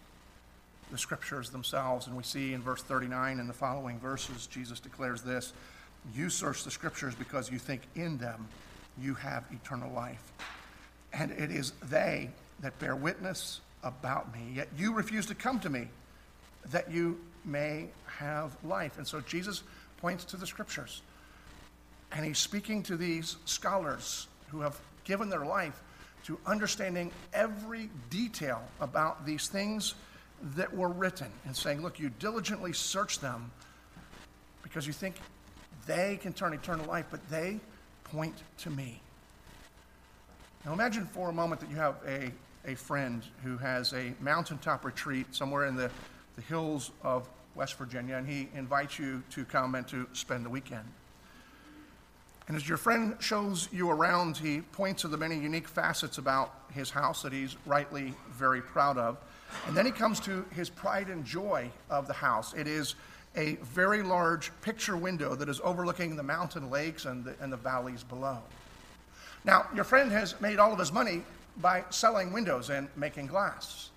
The 0.91 0.97
scriptures 0.97 1.49
themselves, 1.49 2.07
and 2.07 2.15
we 2.15 2.23
see 2.23 2.53
in 2.53 2.61
verse 2.61 2.81
39 2.81 3.39
and 3.39 3.49
the 3.49 3.53
following 3.53 3.99
verses, 3.99 4.47
Jesus 4.47 4.79
declares 4.79 5.21
this 5.21 5.53
You 6.15 6.29
search 6.29 6.63
the 6.63 6.71
scriptures 6.71 7.15
because 7.15 7.51
you 7.51 7.59
think 7.59 7.81
in 7.95 8.17
them 8.17 8.47
you 8.99 9.13
have 9.15 9.45
eternal 9.51 9.91
life. 9.93 10.31
And 11.13 11.31
it 11.31 11.51
is 11.51 11.73
they 11.89 12.29
that 12.61 12.77
bear 12.79 12.95
witness 12.95 13.61
about 13.83 14.33
me, 14.33 14.51
yet 14.53 14.67
you 14.77 14.93
refuse 14.93 15.25
to 15.27 15.35
come 15.35 15.59
to 15.59 15.69
me 15.69 15.87
that 16.71 16.91
you 16.91 17.19
may 17.45 17.87
have 18.05 18.55
life. 18.63 18.97
And 18.97 19.07
so 19.07 19.21
Jesus 19.21 19.63
points 19.97 20.25
to 20.25 20.37
the 20.37 20.47
scriptures. 20.47 21.01
And 22.11 22.25
he's 22.25 22.37
speaking 22.37 22.83
to 22.83 22.97
these 22.97 23.37
scholars 23.45 24.27
who 24.49 24.61
have 24.61 24.79
given 25.03 25.29
their 25.29 25.45
life 25.45 25.81
to 26.25 26.37
understanding 26.45 27.11
every 27.33 27.89
detail 28.09 28.61
about 28.81 29.25
these 29.25 29.47
things 29.47 29.95
that 30.55 30.73
were 30.73 30.89
written 30.89 31.31
and 31.45 31.55
saying, 31.55 31.81
look, 31.81 31.99
you 31.99 32.09
diligently 32.19 32.73
search 32.73 33.19
them 33.19 33.51
because 34.61 34.85
you 34.85 34.93
think 34.93 35.15
they 35.87 36.19
can 36.21 36.33
turn 36.33 36.53
eternal 36.53 36.85
life, 36.85 37.05
but 37.09 37.27
they 37.29 37.59
point 38.03 38.35
to 38.59 38.69
me. 38.69 39.01
Now 40.65 40.73
imagine 40.73 41.05
for 41.05 41.29
a 41.29 41.33
moment 41.33 41.61
that 41.61 41.69
you 41.69 41.77
have 41.77 41.95
a, 42.05 42.31
a 42.69 42.75
friend 42.75 43.23
who 43.43 43.57
has 43.57 43.93
a 43.93 44.13
mountaintop 44.19 44.83
retreat 44.85 45.33
somewhere 45.33 45.65
in 45.65 45.75
the, 45.75 45.89
the 46.35 46.41
hills 46.43 46.91
of 47.03 47.27
West 47.55 47.77
Virginia, 47.77 48.15
and 48.15 48.27
he 48.27 48.49
invites 48.53 48.99
you 48.99 49.23
to 49.31 49.45
come 49.45 49.75
and 49.75 49.87
to 49.87 50.07
spend 50.13 50.45
the 50.45 50.49
weekend. 50.49 50.85
And 52.47 52.55
as 52.55 52.67
your 52.67 52.77
friend 52.77 53.15
shows 53.19 53.67
you 53.73 53.89
around, 53.89 54.37
he 54.37 54.61
points 54.61 55.01
to 55.01 55.09
the 55.09 55.17
many 55.17 55.37
unique 55.37 55.67
facets 55.67 56.17
about 56.17 56.53
his 56.73 56.89
house 56.89 57.23
that 57.23 57.33
he's 57.33 57.57
rightly 57.65 58.13
very 58.31 58.61
proud 58.61 58.97
of. 58.97 59.17
And 59.67 59.75
then 59.75 59.85
he 59.85 59.91
comes 59.91 60.19
to 60.21 60.45
his 60.55 60.69
pride 60.69 61.09
and 61.09 61.25
joy 61.25 61.69
of 61.89 62.07
the 62.07 62.13
house. 62.13 62.53
It 62.53 62.67
is 62.67 62.95
a 63.37 63.55
very 63.61 64.01
large 64.01 64.51
picture 64.61 64.97
window 64.97 65.35
that 65.35 65.47
is 65.47 65.61
overlooking 65.63 66.15
the 66.15 66.23
mountain 66.23 66.69
lakes 66.69 67.05
and 67.05 67.23
the, 67.23 67.35
and 67.39 67.53
the 67.53 67.57
valleys 67.57 68.03
below. 68.03 68.39
Now, 69.45 69.67
your 69.73 69.85
friend 69.85 70.11
has 70.11 70.39
made 70.41 70.59
all 70.59 70.73
of 70.73 70.79
his 70.79 70.91
money 70.91 71.21
by 71.61 71.85
selling 71.89 72.33
windows 72.33 72.69
and 72.69 72.89
making 72.97 73.27
glass. 73.27 73.91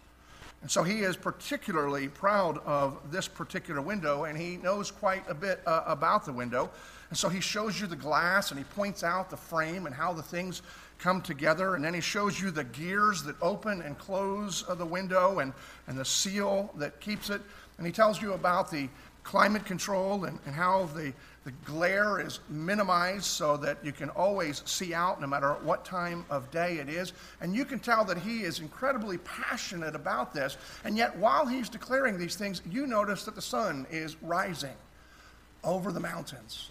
And 0.62 0.70
so 0.70 0.82
he 0.82 1.00
is 1.00 1.16
particularly 1.16 2.08
proud 2.08 2.58
of 2.66 2.98
this 3.10 3.26
particular 3.26 3.80
window, 3.80 4.24
and 4.24 4.36
he 4.38 4.58
knows 4.58 4.90
quite 4.90 5.24
a 5.28 5.34
bit 5.34 5.60
uh, 5.66 5.82
about 5.86 6.26
the 6.26 6.32
window. 6.32 6.70
And 7.08 7.18
so 7.18 7.28
he 7.28 7.40
shows 7.40 7.80
you 7.80 7.86
the 7.86 7.96
glass 7.96 8.50
and 8.50 8.58
he 8.58 8.64
points 8.64 9.02
out 9.02 9.30
the 9.30 9.36
frame 9.36 9.86
and 9.86 9.94
how 9.94 10.12
the 10.12 10.22
things 10.22 10.62
come 10.98 11.22
together. 11.22 11.74
And 11.74 11.84
then 11.84 11.94
he 11.94 12.00
shows 12.00 12.40
you 12.40 12.50
the 12.50 12.64
gears 12.64 13.22
that 13.24 13.36
open 13.40 13.80
and 13.80 13.98
close 13.98 14.64
the 14.68 14.86
window 14.86 15.40
and, 15.40 15.52
and 15.88 15.98
the 15.98 16.04
seal 16.04 16.70
that 16.76 17.00
keeps 17.00 17.30
it. 17.30 17.40
And 17.78 17.86
he 17.86 17.92
tells 17.92 18.20
you 18.20 18.34
about 18.34 18.70
the 18.70 18.88
climate 19.22 19.64
control 19.64 20.24
and, 20.24 20.38
and 20.46 20.54
how 20.54 20.86
the, 20.94 21.12
the 21.44 21.52
glare 21.64 22.20
is 22.20 22.40
minimized 22.48 23.24
so 23.24 23.56
that 23.56 23.78
you 23.84 23.92
can 23.92 24.10
always 24.10 24.62
see 24.66 24.94
out 24.94 25.20
no 25.20 25.26
matter 25.26 25.52
what 25.62 25.84
time 25.84 26.24
of 26.30 26.50
day 26.50 26.78
it 26.78 26.88
is. 26.88 27.12
And 27.40 27.54
you 27.54 27.64
can 27.64 27.78
tell 27.78 28.04
that 28.04 28.18
he 28.18 28.42
is 28.42 28.60
incredibly 28.60 29.18
passionate 29.18 29.94
about 29.94 30.34
this. 30.34 30.56
And 30.84 30.96
yet, 30.96 31.16
while 31.16 31.46
he's 31.46 31.68
declaring 31.68 32.18
these 32.18 32.36
things, 32.36 32.62
you 32.70 32.86
notice 32.86 33.24
that 33.24 33.34
the 33.34 33.42
sun 33.42 33.86
is 33.90 34.16
rising 34.22 34.76
over 35.64 35.92
the 35.92 36.00
mountains 36.00 36.70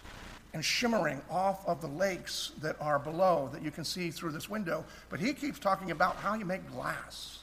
and 0.52 0.64
shimmering 0.64 1.20
off 1.30 1.66
of 1.66 1.80
the 1.80 1.86
lakes 1.86 2.52
that 2.60 2.76
are 2.80 2.98
below 2.98 3.48
that 3.52 3.62
you 3.62 3.70
can 3.70 3.84
see 3.84 4.10
through 4.10 4.32
this 4.32 4.48
window. 4.48 4.84
But 5.08 5.20
he 5.20 5.32
keeps 5.32 5.58
talking 5.58 5.92
about 5.92 6.16
how 6.16 6.34
you 6.34 6.44
make 6.44 6.68
glass. 6.72 7.38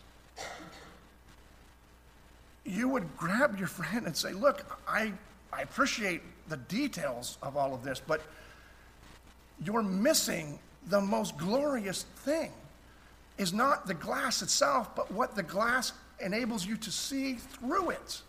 You 2.67 2.89
would 2.89 3.15
grab 3.15 3.57
your 3.57 3.67
friend 3.67 4.05
and 4.05 4.15
say, 4.15 4.33
Look, 4.33 4.65
I, 4.87 5.13
I 5.53 5.61
appreciate 5.61 6.21
the 6.49 6.57
details 6.57 7.37
of 7.41 7.55
all 7.57 7.73
of 7.73 7.83
this, 7.83 8.01
but 8.05 8.21
you're 9.63 9.81
missing 9.81 10.59
the 10.89 11.01
most 11.01 11.37
glorious 11.37 12.03
thing 12.17 12.51
is 13.37 13.53
not 13.53 13.87
the 13.87 13.93
glass 13.93 14.41
itself, 14.41 14.95
but 14.95 15.11
what 15.11 15.35
the 15.35 15.43
glass 15.43 15.93
enables 16.19 16.65
you 16.65 16.75
to 16.77 16.91
see 16.91 17.35
through 17.35 17.91
it. 17.91 18.21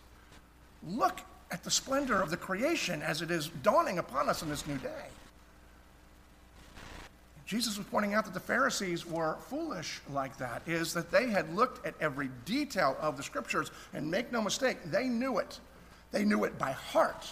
Look 0.87 1.21
at 1.51 1.63
the 1.63 1.71
splendor 1.71 2.21
of 2.21 2.29
the 2.29 2.37
creation 2.37 3.01
as 3.01 3.21
it 3.21 3.31
is 3.31 3.49
dawning 3.63 3.97
upon 3.97 4.29
us 4.29 4.41
in 4.41 4.49
this 4.49 4.67
new 4.67 4.77
day. 4.77 5.05
Jesus 7.49 7.79
was 7.79 7.87
pointing 7.87 8.13
out 8.13 8.25
that 8.25 8.35
the 8.35 8.39
Pharisees 8.39 9.07
were 9.07 9.35
foolish 9.47 10.01
like 10.11 10.37
that, 10.37 10.61
is 10.67 10.93
that 10.93 11.09
they 11.09 11.29
had 11.29 11.51
looked 11.55 11.83
at 11.83 11.95
every 11.99 12.29
detail 12.45 12.95
of 13.01 13.17
the 13.17 13.23
scriptures, 13.23 13.71
and 13.91 14.09
make 14.09 14.31
no 14.31 14.39
mistake, 14.39 14.77
they 14.85 15.07
knew 15.07 15.39
it. 15.39 15.59
They 16.11 16.25
knew 16.25 16.43
it 16.43 16.59
by 16.59 16.73
heart. 16.73 17.27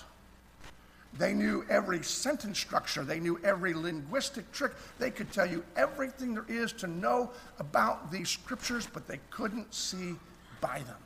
They 1.19 1.36
knew 1.36 1.63
every 1.69 2.01
sentence 2.01 2.58
structure. 2.58 3.03
They 3.03 3.19
knew 3.19 3.39
every 3.43 3.75
linguistic 3.75 4.51
trick. 4.51 4.71
They 4.97 5.12
could 5.12 5.32
tell 5.32 5.45
you 5.45 5.63
everything 5.75 6.34
there 6.34 6.45
is 6.49 6.73
to 6.73 6.88
know 6.88 7.30
about 7.60 8.12
these 8.12 8.30
scriptures, 8.30 8.88
but 8.91 9.08
they 9.08 9.19
couldn't 9.30 9.71
see 9.71 10.15
by 10.62 10.80
them. 10.80 10.97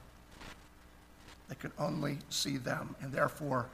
They 1.50 1.56
could 1.56 1.74
only 1.78 2.19
see 2.30 2.56
them, 2.56 2.95
and 3.02 3.12
therefore 3.12 3.67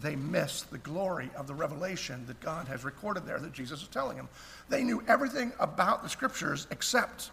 they 0.00 0.16
miss 0.16 0.62
the 0.62 0.78
glory 0.78 1.30
of 1.36 1.46
the 1.46 1.54
revelation 1.54 2.24
that 2.26 2.40
God 2.40 2.66
has 2.68 2.84
recorded 2.84 3.26
there 3.26 3.38
that 3.38 3.52
Jesus 3.52 3.82
is 3.82 3.88
telling 3.88 4.16
them. 4.16 4.28
They 4.68 4.82
knew 4.82 5.02
everything 5.06 5.52
about 5.58 6.02
the 6.02 6.08
scriptures 6.08 6.66
except 6.70 7.30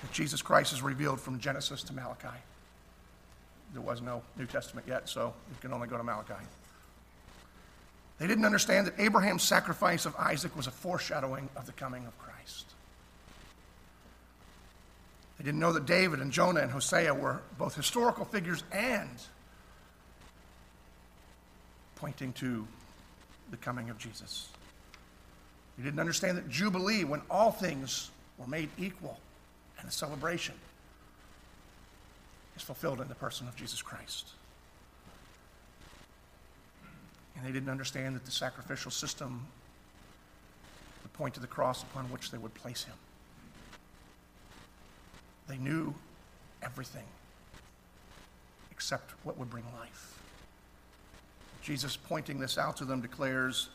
that 0.00 0.12
Jesus 0.12 0.42
Christ 0.42 0.72
is 0.72 0.82
revealed 0.82 1.20
from 1.20 1.38
Genesis 1.40 1.82
to 1.84 1.92
Malachi. 1.92 2.38
There 3.72 3.82
was 3.82 4.00
no 4.00 4.22
New 4.36 4.46
Testament 4.46 4.86
yet, 4.86 5.08
so 5.08 5.34
you 5.50 5.56
can 5.60 5.72
only 5.72 5.88
go 5.88 5.96
to 5.96 6.04
Malachi. 6.04 6.34
They 8.18 8.26
didn't 8.28 8.44
understand 8.44 8.86
that 8.86 8.94
Abraham's 8.98 9.42
sacrifice 9.42 10.06
of 10.06 10.14
Isaac 10.16 10.56
was 10.56 10.68
a 10.68 10.70
foreshadowing 10.70 11.48
of 11.56 11.66
the 11.66 11.72
coming 11.72 12.06
of 12.06 12.16
Christ. 12.18 12.66
They 15.38 15.44
didn't 15.44 15.58
know 15.58 15.72
that 15.72 15.86
David 15.86 16.20
and 16.20 16.30
Jonah 16.30 16.60
and 16.60 16.70
Hosea 16.70 17.12
were 17.12 17.42
both 17.58 17.74
historical 17.74 18.24
figures 18.24 18.62
and 18.70 19.10
pointing 22.04 22.34
to 22.34 22.66
the 23.50 23.56
coming 23.56 23.88
of 23.88 23.96
Jesus. 23.96 24.48
They 25.78 25.84
didn't 25.84 26.00
understand 26.00 26.36
that 26.36 26.50
Jubilee, 26.50 27.02
when 27.02 27.22
all 27.30 27.50
things 27.50 28.10
were 28.36 28.46
made 28.46 28.68
equal 28.76 29.18
and 29.78 29.88
a 29.88 29.90
celebration, 29.90 30.54
is 32.58 32.62
fulfilled 32.62 33.00
in 33.00 33.08
the 33.08 33.14
person 33.14 33.48
of 33.48 33.56
Jesus 33.56 33.80
Christ. 33.80 34.28
And 37.38 37.46
they 37.46 37.52
didn't 37.52 37.70
understand 37.70 38.16
that 38.16 38.26
the 38.26 38.30
sacrificial 38.30 38.90
system 38.90 39.40
would 41.02 41.12
point 41.14 41.32
to 41.32 41.40
the 41.40 41.46
cross 41.46 41.84
upon 41.84 42.04
which 42.10 42.30
they 42.30 42.36
would 42.36 42.52
place 42.52 42.84
him. 42.84 42.96
They 45.48 45.56
knew 45.56 45.94
everything 46.62 47.06
except 48.70 49.12
what 49.22 49.38
would 49.38 49.48
bring 49.48 49.64
life. 49.80 50.14
Jesus, 51.64 51.96
pointing 51.96 52.38
this 52.38 52.58
out 52.58 52.76
to 52.76 52.84
them, 52.84 53.00
declares 53.00 53.70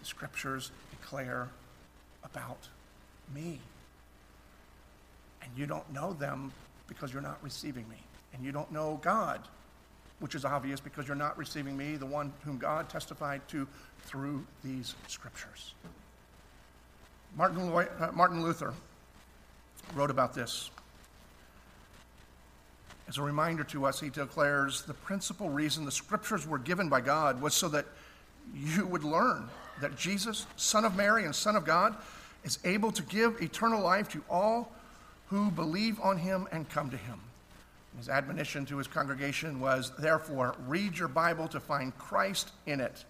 the 0.00 0.06
scriptures 0.06 0.70
declare 0.90 1.48
about 2.24 2.66
me. 3.34 3.60
And 5.42 5.50
you 5.54 5.66
don't 5.66 5.88
know 5.92 6.14
them 6.14 6.50
because 6.88 7.12
you're 7.12 7.20
not 7.20 7.36
receiving 7.42 7.86
me. 7.90 7.98
And 8.32 8.42
you 8.42 8.52
don't 8.52 8.72
know 8.72 8.98
God, 9.02 9.42
which 10.18 10.34
is 10.34 10.46
obvious 10.46 10.80
because 10.80 11.06
you're 11.06 11.14
not 11.14 11.36
receiving 11.36 11.76
me, 11.76 11.96
the 11.96 12.06
one 12.06 12.32
whom 12.42 12.56
God 12.56 12.88
testified 12.88 13.46
to 13.48 13.68
through 14.06 14.46
these 14.64 14.94
scriptures. 15.06 15.74
Martin, 17.36 17.70
uh, 17.70 18.10
Martin 18.14 18.42
Luther 18.42 18.72
wrote 19.94 20.10
about 20.10 20.32
this. 20.32 20.70
As 23.08 23.18
a 23.18 23.22
reminder 23.22 23.62
to 23.64 23.86
us, 23.86 24.00
he 24.00 24.10
declares 24.10 24.82
the 24.82 24.94
principal 24.94 25.48
reason 25.48 25.84
the 25.84 25.92
scriptures 25.92 26.46
were 26.46 26.58
given 26.58 26.88
by 26.88 27.00
God 27.00 27.40
was 27.40 27.54
so 27.54 27.68
that 27.68 27.86
you 28.54 28.86
would 28.86 29.04
learn 29.04 29.48
that 29.80 29.96
Jesus, 29.96 30.46
Son 30.56 30.84
of 30.84 30.96
Mary 30.96 31.24
and 31.24 31.34
Son 31.34 31.56
of 31.56 31.64
God, 31.64 31.96
is 32.44 32.58
able 32.64 32.90
to 32.92 33.02
give 33.02 33.40
eternal 33.40 33.80
life 33.82 34.08
to 34.10 34.22
all 34.28 34.72
who 35.28 35.50
believe 35.50 36.00
on 36.00 36.16
him 36.16 36.48
and 36.52 36.68
come 36.68 36.90
to 36.90 36.96
him. 36.96 37.20
His 37.96 38.08
admonition 38.08 38.66
to 38.66 38.78
his 38.78 38.86
congregation 38.86 39.58
was, 39.60 39.92
therefore, 39.98 40.54
read 40.66 40.98
your 40.98 41.08
Bible 41.08 41.48
to 41.48 41.60
find 41.60 41.96
Christ 41.98 42.52
in 42.66 42.80
it, 42.80 43.04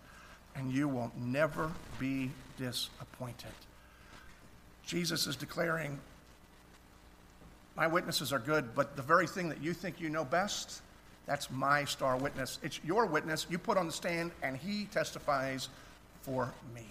and 0.54 0.72
you 0.72 0.88
will 0.88 1.10
never 1.18 1.70
be 1.98 2.30
disappointed. 2.56 3.50
Jesus 4.86 5.26
is 5.26 5.36
declaring 5.36 5.98
my 7.76 7.86
witnesses 7.86 8.32
are 8.32 8.38
good, 8.38 8.74
but 8.74 8.96
the 8.96 9.02
very 9.02 9.26
thing 9.26 9.48
that 9.50 9.62
you 9.62 9.72
think 9.72 10.00
you 10.00 10.08
know 10.08 10.24
best, 10.24 10.80
that's 11.26 11.50
my 11.50 11.84
star 11.84 12.16
witness. 12.16 12.58
It's 12.62 12.80
your 12.84 13.06
witness 13.06 13.46
you 13.50 13.58
put 13.58 13.76
on 13.76 13.86
the 13.86 13.92
stand, 13.92 14.30
and 14.42 14.56
he 14.56 14.86
testifies 14.86 15.68
for 16.22 16.52
me. 16.74 16.86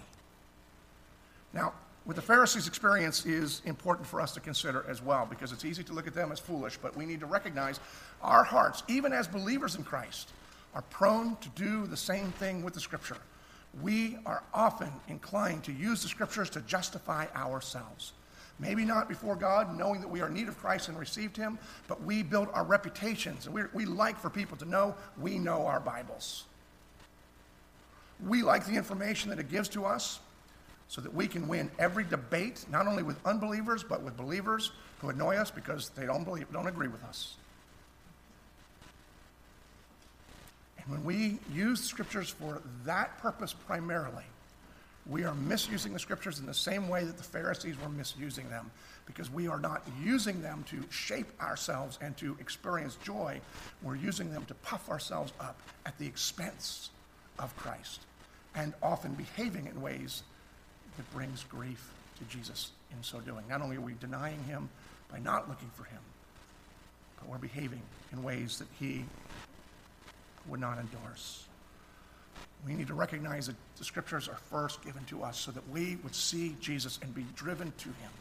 Now, 1.53 1.73
what 2.03 2.15
the 2.15 2.21
Pharisees' 2.21 2.67
experience 2.67 3.25
is 3.25 3.63
important 3.65 4.07
for 4.07 4.21
us 4.21 4.33
to 4.33 4.39
consider 4.39 4.85
as 4.87 5.01
well, 5.01 5.25
because 5.27 5.51
it's 5.51 5.65
easy 5.65 5.83
to 5.85 5.93
look 5.93 6.05
at 6.05 6.13
them 6.13 6.31
as 6.31 6.39
foolish, 6.39 6.77
but 6.77 6.95
we 6.95 7.05
need 7.05 7.19
to 7.21 7.25
recognize 7.25 7.79
our 8.21 8.43
hearts, 8.43 8.83
even 8.87 9.11
as 9.11 9.27
believers 9.27 9.75
in 9.75 9.83
Christ, 9.83 10.29
are 10.75 10.83
prone 10.83 11.35
to 11.37 11.49
do 11.49 11.87
the 11.87 11.97
same 11.97 12.31
thing 12.33 12.63
with 12.63 12.75
the 12.75 12.79
Scripture. 12.79 13.17
We 13.81 14.17
are 14.25 14.43
often 14.53 14.91
inclined 15.07 15.63
to 15.63 15.71
use 15.71 16.03
the 16.03 16.07
Scriptures 16.07 16.49
to 16.51 16.61
justify 16.61 17.25
ourselves. 17.35 18.13
Maybe 18.57 18.85
not 18.85 19.09
before 19.09 19.35
God, 19.35 19.77
knowing 19.77 19.99
that 19.99 20.07
we 20.07 20.21
are 20.21 20.27
in 20.27 20.33
need 20.33 20.47
of 20.47 20.57
Christ 20.57 20.87
and 20.87 20.97
received 20.97 21.35
Him, 21.35 21.59
but 21.87 22.01
we 22.03 22.23
build 22.23 22.47
our 22.53 22.63
reputations. 22.63 23.47
And 23.47 23.69
we 23.73 23.85
like 23.85 24.17
for 24.17 24.29
people 24.29 24.55
to 24.57 24.65
know 24.65 24.95
we 25.19 25.37
know 25.37 25.65
our 25.65 25.79
Bibles. 25.79 26.45
We 28.25 28.43
like 28.43 28.65
the 28.65 28.75
information 28.75 29.29
that 29.29 29.39
it 29.39 29.51
gives 29.51 29.67
to 29.69 29.85
us 29.85 30.19
so 30.87 31.01
that 31.01 31.13
we 31.13 31.27
can 31.27 31.47
win 31.47 31.69
every 31.79 32.05
debate, 32.05 32.65
not 32.71 32.87
only 32.87 33.03
with 33.03 33.17
unbelievers, 33.25 33.83
but 33.83 34.01
with 34.01 34.15
believers 34.15 34.71
who 34.99 35.09
annoy 35.09 35.35
us 35.35 35.51
because 35.51 35.89
they 35.89 36.05
don't 36.05 36.23
believe, 36.23 36.49
don't 36.53 36.67
agree 36.67 36.87
with 36.87 37.03
us. 37.03 37.35
And 40.77 40.87
when 40.87 41.03
we 41.03 41.39
use 41.53 41.83
scriptures 41.83 42.29
for 42.29 42.61
that 42.85 43.17
purpose 43.17 43.51
primarily, 43.51 44.23
we 45.07 45.23
are 45.23 45.35
misusing 45.35 45.93
the 45.93 45.99
scriptures 45.99 46.39
in 46.39 46.45
the 46.45 46.53
same 46.53 46.89
way 46.89 47.03
that 47.03 47.17
the 47.17 47.23
Pharisees 47.23 47.75
were 47.81 47.89
misusing 47.89 48.49
them 48.49 48.71
because 49.05 49.29
we 49.29 49.47
are 49.47 49.59
not 49.59 49.83
using 50.03 50.41
them 50.41 50.65
to 50.69 50.83
shape 50.89 51.27
ourselves 51.39 51.99
and 52.01 52.17
to 52.17 52.35
experience 52.39 52.97
joy. 53.03 53.39
We're 53.83 53.97
using 53.97 54.31
them 54.31 54.45
to 54.45 54.55
puff 54.55 54.89
ourselves 54.89 55.31
up 55.39 55.59
at 55.85 55.97
the 55.99 56.07
expense 56.07 56.89
of 57.37 57.55
Christ 57.55 58.01
and 58.55 58.73
often 58.81 59.13
behaving 59.13 59.67
in 59.67 59.79
ways 59.79 60.23
that 60.97 61.11
brings 61.13 61.43
grief 61.43 61.91
to 62.17 62.23
Jesus 62.35 62.71
in 62.91 63.03
so 63.03 63.19
doing. 63.19 63.43
Not 63.47 63.61
only 63.61 63.77
are 63.77 63.81
we 63.81 63.93
denying 63.99 64.43
him 64.45 64.69
by 65.11 65.19
not 65.19 65.47
looking 65.47 65.69
for 65.75 65.83
him, 65.83 65.99
but 67.19 67.29
we're 67.29 67.37
behaving 67.37 67.81
in 68.11 68.23
ways 68.23 68.57
that 68.57 68.67
he 68.79 69.05
would 70.47 70.59
not 70.59 70.79
endorse. 70.79 71.45
We 72.65 72.73
need 72.73 72.87
to 72.87 72.95
recognize 72.95 73.47
that 73.47 73.55
the 73.77 73.83
scriptures 73.83 74.27
are 74.27 74.39
first 74.49 74.83
given 74.83 75.03
to 75.05 75.23
us 75.23 75.37
so 75.37 75.51
that 75.51 75.67
we 75.69 75.97
would 75.97 76.15
see 76.15 76.55
Jesus 76.59 76.99
and 77.01 77.13
be 77.13 77.25
driven 77.35 77.71
to 77.77 77.89
him. 77.89 78.11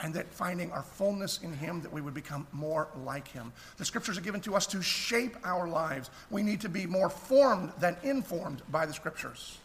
And 0.00 0.12
that 0.14 0.26
finding 0.34 0.72
our 0.72 0.82
fullness 0.82 1.38
in 1.42 1.52
him, 1.52 1.80
that 1.82 1.92
we 1.92 2.00
would 2.00 2.14
become 2.14 2.46
more 2.50 2.88
like 3.04 3.28
him. 3.28 3.52
The 3.76 3.84
scriptures 3.84 4.18
are 4.18 4.22
given 4.22 4.40
to 4.40 4.56
us 4.56 4.66
to 4.68 4.82
shape 4.82 5.36
our 5.44 5.68
lives. 5.68 6.10
We 6.30 6.42
need 6.42 6.60
to 6.62 6.68
be 6.68 6.86
more 6.86 7.08
formed 7.08 7.72
than 7.78 7.96
informed 8.02 8.62
by 8.70 8.84
the 8.84 8.92
scriptures, 8.92 9.58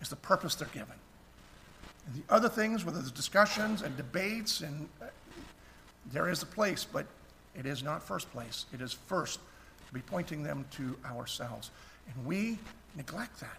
is 0.00 0.08
the 0.08 0.16
purpose 0.16 0.54
they're 0.54 0.68
given. 0.68 0.94
And 2.06 2.22
the 2.22 2.32
other 2.32 2.48
things, 2.48 2.84
whether 2.84 2.98
there's 2.98 3.10
discussions 3.10 3.82
and 3.82 3.96
debates, 3.96 4.60
and 4.60 4.88
uh, 5.02 5.06
there 6.12 6.28
is 6.28 6.42
a 6.42 6.46
place, 6.46 6.86
but 6.90 7.06
it 7.56 7.66
is 7.66 7.82
not 7.82 8.02
first 8.04 8.30
place. 8.30 8.66
It 8.72 8.80
is 8.80 8.92
first 8.92 9.40
to 9.88 9.94
be 9.94 10.00
pointing 10.00 10.44
them 10.44 10.64
to 10.72 10.96
ourselves. 11.04 11.72
And 12.06 12.24
we 12.24 12.58
neglect 12.96 13.40
that. 13.40 13.58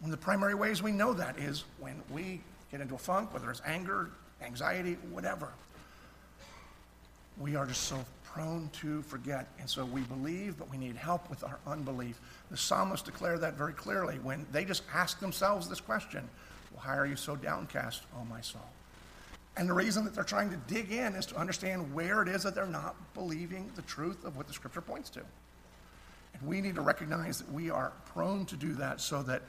One 0.00 0.12
of 0.12 0.18
the 0.18 0.24
primary 0.24 0.54
ways 0.54 0.82
we 0.82 0.92
know 0.92 1.12
that 1.14 1.38
is 1.38 1.64
when 1.78 2.02
we 2.10 2.40
get 2.70 2.80
into 2.80 2.94
a 2.94 2.98
funk, 2.98 3.32
whether 3.32 3.50
it's 3.50 3.62
anger, 3.64 4.10
anxiety, 4.42 4.96
whatever. 5.10 5.48
We 7.38 7.56
are 7.56 7.66
just 7.66 7.82
so 7.82 8.04
prone 8.24 8.68
to 8.80 9.02
forget. 9.02 9.46
And 9.60 9.70
so 9.70 9.84
we 9.84 10.02
believe, 10.02 10.58
but 10.58 10.70
we 10.70 10.76
need 10.76 10.96
help 10.96 11.30
with 11.30 11.44
our 11.44 11.58
unbelief. 11.66 12.20
The 12.50 12.56
psalmists 12.56 13.06
declare 13.06 13.38
that 13.38 13.54
very 13.54 13.72
clearly 13.72 14.18
when 14.18 14.44
they 14.52 14.64
just 14.64 14.82
ask 14.92 15.20
themselves 15.20 15.68
this 15.68 15.80
question 15.80 16.28
Why 16.74 16.96
are 16.96 17.06
you 17.06 17.16
so 17.16 17.36
downcast, 17.36 18.02
O 18.18 18.24
my 18.24 18.40
soul? 18.40 18.62
And 19.56 19.68
the 19.68 19.72
reason 19.72 20.04
that 20.04 20.14
they're 20.14 20.24
trying 20.24 20.50
to 20.50 20.56
dig 20.66 20.90
in 20.90 21.14
is 21.14 21.26
to 21.26 21.36
understand 21.36 21.94
where 21.94 22.22
it 22.22 22.28
is 22.28 22.42
that 22.42 22.56
they're 22.56 22.66
not 22.66 22.96
believing 23.14 23.70
the 23.76 23.82
truth 23.82 24.24
of 24.24 24.36
what 24.36 24.48
the 24.48 24.52
scripture 24.52 24.80
points 24.80 25.10
to. 25.10 25.20
And 26.34 26.48
we 26.48 26.60
need 26.60 26.74
to 26.74 26.80
recognize 26.80 27.38
that 27.38 27.52
we 27.52 27.70
are 27.70 27.92
prone 28.06 28.44
to 28.46 28.56
do 28.56 28.74
that 28.74 29.00
so 29.00 29.22
that 29.22 29.42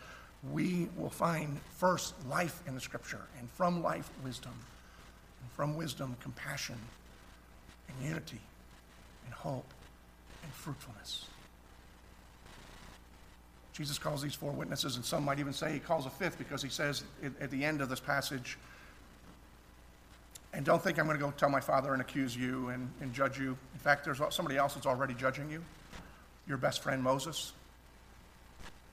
we 0.52 0.88
will 0.96 1.10
find 1.10 1.60
first 1.78 2.14
life 2.30 2.62
in 2.68 2.76
the 2.76 2.82
scripture, 2.82 3.22
and 3.40 3.50
from 3.52 3.82
life, 3.82 4.10
wisdom, 4.24 4.54
and 5.42 5.52
from 5.52 5.76
wisdom, 5.76 6.16
compassion, 6.22 6.76
and 7.88 8.08
unity, 8.08 8.40
and 9.26 9.34
hope, 9.34 9.74
and 10.44 10.52
fruitfulness. 10.54 11.26
Jesus 13.74 13.98
calls 13.98 14.22
these 14.22 14.36
four 14.36 14.52
witnesses, 14.52 14.96
and 14.96 15.04
some 15.04 15.26
might 15.26 15.40
even 15.40 15.52
say 15.52 15.74
he 15.74 15.80
calls 15.80 16.06
a 16.06 16.10
fifth 16.10 16.38
because 16.38 16.62
he 16.62 16.70
says 16.70 17.04
at 17.42 17.50
the 17.50 17.66
end 17.66 17.82
of 17.82 17.90
this 17.90 18.00
passage, 18.00 18.58
and 20.54 20.64
don't 20.64 20.82
think 20.82 20.98
I'm 20.98 21.06
going 21.06 21.18
to 21.18 21.26
go 21.26 21.32
tell 21.32 21.50
my 21.50 21.60
father 21.60 21.92
and 21.92 22.02
accuse 22.02 22.38
you 22.38 22.70
and, 22.70 22.90
and 23.02 23.14
judge 23.14 23.38
you. 23.38 23.58
In 23.74 23.80
fact, 23.80 24.06
there's 24.06 24.22
somebody 24.30 24.56
else 24.56 24.76
that's 24.76 24.86
already 24.86 25.14
judging 25.14 25.50
you 25.50 25.62
your 26.48 26.58
best 26.58 26.84
friend 26.84 27.02
Moses. 27.02 27.54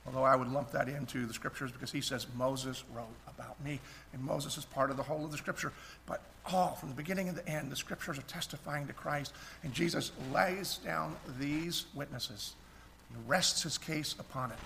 Although 0.06 0.24
I 0.24 0.34
would 0.34 0.48
lump 0.48 0.72
that 0.72 0.88
into 0.88 1.26
the 1.26 1.34
scriptures 1.34 1.70
because 1.70 1.92
he 1.92 2.00
says 2.00 2.26
Moses 2.36 2.82
wrote 2.92 3.06
about 3.28 3.62
me, 3.64 3.78
and 4.12 4.22
Moses 4.22 4.58
is 4.58 4.64
part 4.64 4.90
of 4.90 4.96
the 4.96 5.02
whole 5.02 5.24
of 5.24 5.30
the 5.30 5.38
scripture. 5.38 5.72
But 6.06 6.22
all, 6.46 6.74
from 6.74 6.88
the 6.88 6.94
beginning 6.94 7.28
and 7.28 7.36
the 7.36 7.48
end, 7.48 7.70
the 7.70 7.76
scriptures 7.76 8.18
are 8.18 8.22
testifying 8.22 8.86
to 8.88 8.92
Christ, 8.92 9.32
and 9.62 9.72
Jesus 9.72 10.10
lays 10.32 10.78
down 10.78 11.14
these 11.38 11.86
witnesses. 11.94 12.54
He 13.10 13.16
rests 13.28 13.62
his 13.62 13.78
case 13.78 14.16
upon 14.18 14.50
it, 14.50 14.58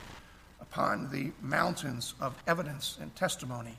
upon 0.60 1.10
the 1.10 1.32
mountains 1.42 2.14
of 2.18 2.34
evidence 2.46 2.96
and 3.00 3.14
testimony 3.14 3.76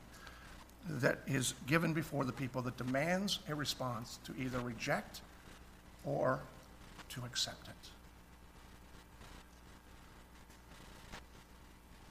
that 0.88 1.20
is 1.26 1.56
given 1.66 1.92
before 1.94 2.24
the 2.24 2.32
people 2.32 2.62
that 2.62 2.78
demands 2.78 3.40
a 3.50 3.56
response 3.56 4.20
to 4.26 4.34
either 4.40 4.60
reject 4.60 5.22
or 6.06 6.40
to 7.10 7.26
accept 7.26 7.68
it. 7.68 7.90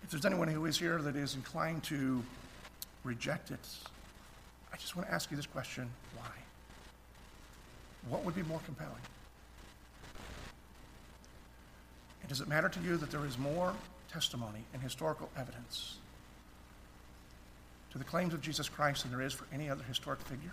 If 0.07 0.13
there's 0.13 0.25
anyone 0.25 0.47
who 0.47 0.67
is 0.67 0.79
here 0.79 1.03
that 1.03 1.17
is 1.17 1.35
inclined 1.35 1.83
to 1.85 2.23
reject 3.03 3.51
it, 3.51 3.59
I 4.73 4.77
just 4.77 4.95
want 4.95 5.09
to 5.09 5.13
ask 5.13 5.33
you 5.33 5.37
this 5.37 5.47
question 5.47 5.91
why? 6.17 6.31
What 8.09 8.25
would 8.25 8.37
be 8.37 8.45
more 8.45 8.61
compelling? 8.65 8.93
And 12.21 12.29
does 12.29 12.41
it 12.41 12.47
matter 12.47 12.69
to 12.69 12.81
you 12.83 12.97
that 12.99 13.11
there 13.11 13.27
is 13.27 13.37
more 13.37 13.75
testimony 14.09 14.61
and 14.73 14.81
historical 14.81 15.29
evidence 15.37 15.97
to 17.91 17.99
the 17.99 18.05
claims 18.05 18.33
of 18.33 18.41
Jesus 18.41 18.69
Christ 18.69 19.03
than 19.03 19.11
there 19.11 19.27
is 19.27 19.33
for 19.33 19.47
any 19.53 19.69
other 19.69 19.83
historic 19.83 20.21
figure 20.21 20.53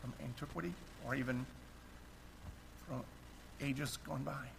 from 0.00 0.12
antiquity 0.24 0.74
or 1.06 1.14
even 1.14 1.46
from 2.88 3.04
ages 3.60 3.96
gone 3.98 4.24
by? 4.24 4.57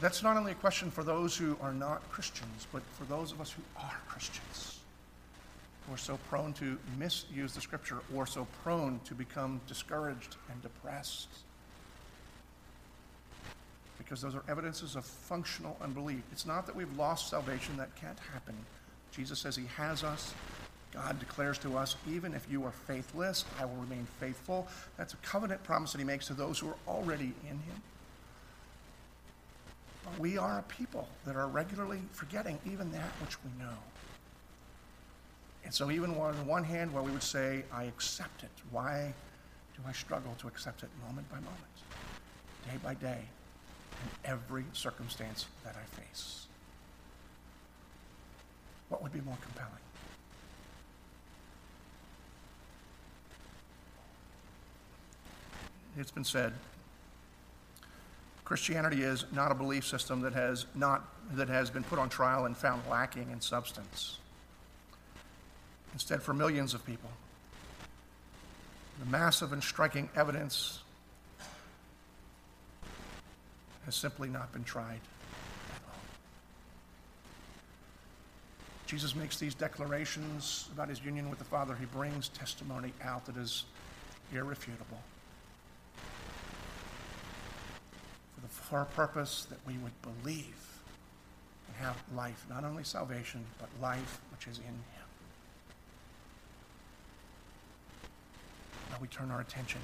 That's 0.00 0.22
not 0.22 0.36
only 0.36 0.52
a 0.52 0.56
question 0.56 0.90
for 0.90 1.04
those 1.04 1.36
who 1.36 1.56
are 1.60 1.72
not 1.72 2.08
Christians, 2.10 2.66
but 2.72 2.82
for 2.98 3.04
those 3.04 3.30
of 3.30 3.40
us 3.40 3.52
who 3.52 3.62
are 3.76 4.00
Christians, 4.08 4.80
We're 5.90 5.96
so 5.96 6.18
prone 6.28 6.52
to 6.54 6.78
misuse 6.98 7.54
the 7.54 7.60
scripture 7.60 7.98
or 8.14 8.26
so 8.26 8.46
prone 8.62 9.00
to 9.04 9.14
become 9.14 9.60
discouraged 9.66 10.36
and 10.50 10.62
depressed. 10.62 11.28
Because 13.98 14.20
those 14.20 14.34
are 14.34 14.44
evidences 14.48 14.96
of 14.96 15.04
functional 15.04 15.76
unbelief. 15.80 16.22
It's 16.30 16.46
not 16.46 16.66
that 16.66 16.76
we've 16.76 16.96
lost 16.96 17.30
salvation, 17.30 17.76
that 17.78 17.94
can't 17.96 18.18
happen. 18.32 18.54
Jesus 19.10 19.38
says 19.38 19.56
he 19.56 19.66
has 19.76 20.04
us. 20.04 20.34
God 20.92 21.18
declares 21.18 21.58
to 21.58 21.76
us, 21.78 21.96
even 22.08 22.34
if 22.34 22.46
you 22.50 22.64
are 22.64 22.72
faithless, 22.72 23.44
I 23.58 23.64
will 23.64 23.76
remain 23.76 24.06
faithful. 24.20 24.68
That's 24.96 25.14
a 25.14 25.18
covenant 25.18 25.62
promise 25.64 25.92
that 25.92 25.98
he 25.98 26.04
makes 26.04 26.26
to 26.26 26.34
those 26.34 26.58
who 26.58 26.68
are 26.68 26.76
already 26.86 27.32
in 27.44 27.58
him. 27.58 27.82
But 30.04 30.18
we 30.18 30.36
are 30.36 30.58
a 30.58 30.62
people 30.62 31.08
that 31.24 31.36
are 31.36 31.46
regularly 31.46 32.00
forgetting 32.12 32.58
even 32.70 32.90
that 32.92 33.10
which 33.20 33.36
we 33.44 33.50
know. 33.62 33.74
And 35.64 35.72
so, 35.72 35.90
even 35.90 36.10
on 36.16 36.46
one 36.46 36.64
hand, 36.64 36.92
where 36.92 37.02
we 37.02 37.12
would 37.12 37.22
say, 37.22 37.62
I 37.72 37.84
accept 37.84 38.42
it, 38.42 38.50
why 38.70 39.14
do 39.76 39.82
I 39.86 39.92
struggle 39.92 40.34
to 40.38 40.48
accept 40.48 40.82
it 40.82 40.88
moment 41.06 41.30
by 41.30 41.36
moment, 41.36 41.56
day 42.64 42.78
by 42.82 42.94
day, 42.94 43.20
in 44.02 44.30
every 44.30 44.64
circumstance 44.72 45.46
that 45.64 45.76
I 45.76 46.00
face? 46.00 46.46
What 48.88 49.02
would 49.02 49.12
be 49.12 49.20
more 49.20 49.38
compelling? 49.40 49.72
It's 55.96 56.10
been 56.10 56.24
said 56.24 56.54
Christianity 58.44 59.02
is 59.02 59.24
not 59.32 59.52
a 59.52 59.54
belief 59.54 59.86
system 59.86 60.20
that 60.22 60.32
has, 60.32 60.66
not, 60.74 61.08
that 61.32 61.48
has 61.48 61.70
been 61.70 61.84
put 61.84 61.98
on 61.98 62.08
trial 62.08 62.44
and 62.44 62.56
found 62.56 62.82
lacking 62.90 63.30
in 63.30 63.40
substance. 63.40 64.18
Instead, 65.92 66.22
for 66.22 66.32
millions 66.32 66.74
of 66.74 66.84
people, 66.84 67.10
the 68.98 69.06
massive 69.06 69.52
and 69.52 69.62
striking 69.62 70.08
evidence 70.16 70.80
has 73.84 73.94
simply 73.94 74.28
not 74.28 74.52
been 74.52 74.64
tried 74.64 75.00
Jesus 78.92 79.16
makes 79.16 79.38
these 79.38 79.54
declarations 79.54 80.68
about 80.74 80.90
his 80.90 81.02
union 81.02 81.30
with 81.30 81.38
the 81.38 81.46
Father. 81.46 81.74
He 81.74 81.86
brings 81.86 82.28
testimony 82.28 82.92
out 83.02 83.24
that 83.24 83.38
is 83.38 83.64
irrefutable. 84.34 85.00
For 88.72 88.80
a 88.80 88.86
purpose 88.86 89.46
that 89.50 89.58
we 89.66 89.76
would 89.76 89.92
believe 90.00 90.80
and 91.68 91.76
have 91.76 91.94
life, 92.16 92.46
not 92.48 92.64
only 92.64 92.82
salvation, 92.82 93.44
but 93.58 93.68
life 93.82 94.18
which 94.30 94.46
is 94.46 94.56
in 94.56 94.64
Him. 94.64 95.06
Now 98.90 98.96
we 98.98 99.08
turn 99.08 99.30
our 99.30 99.42
attention 99.42 99.82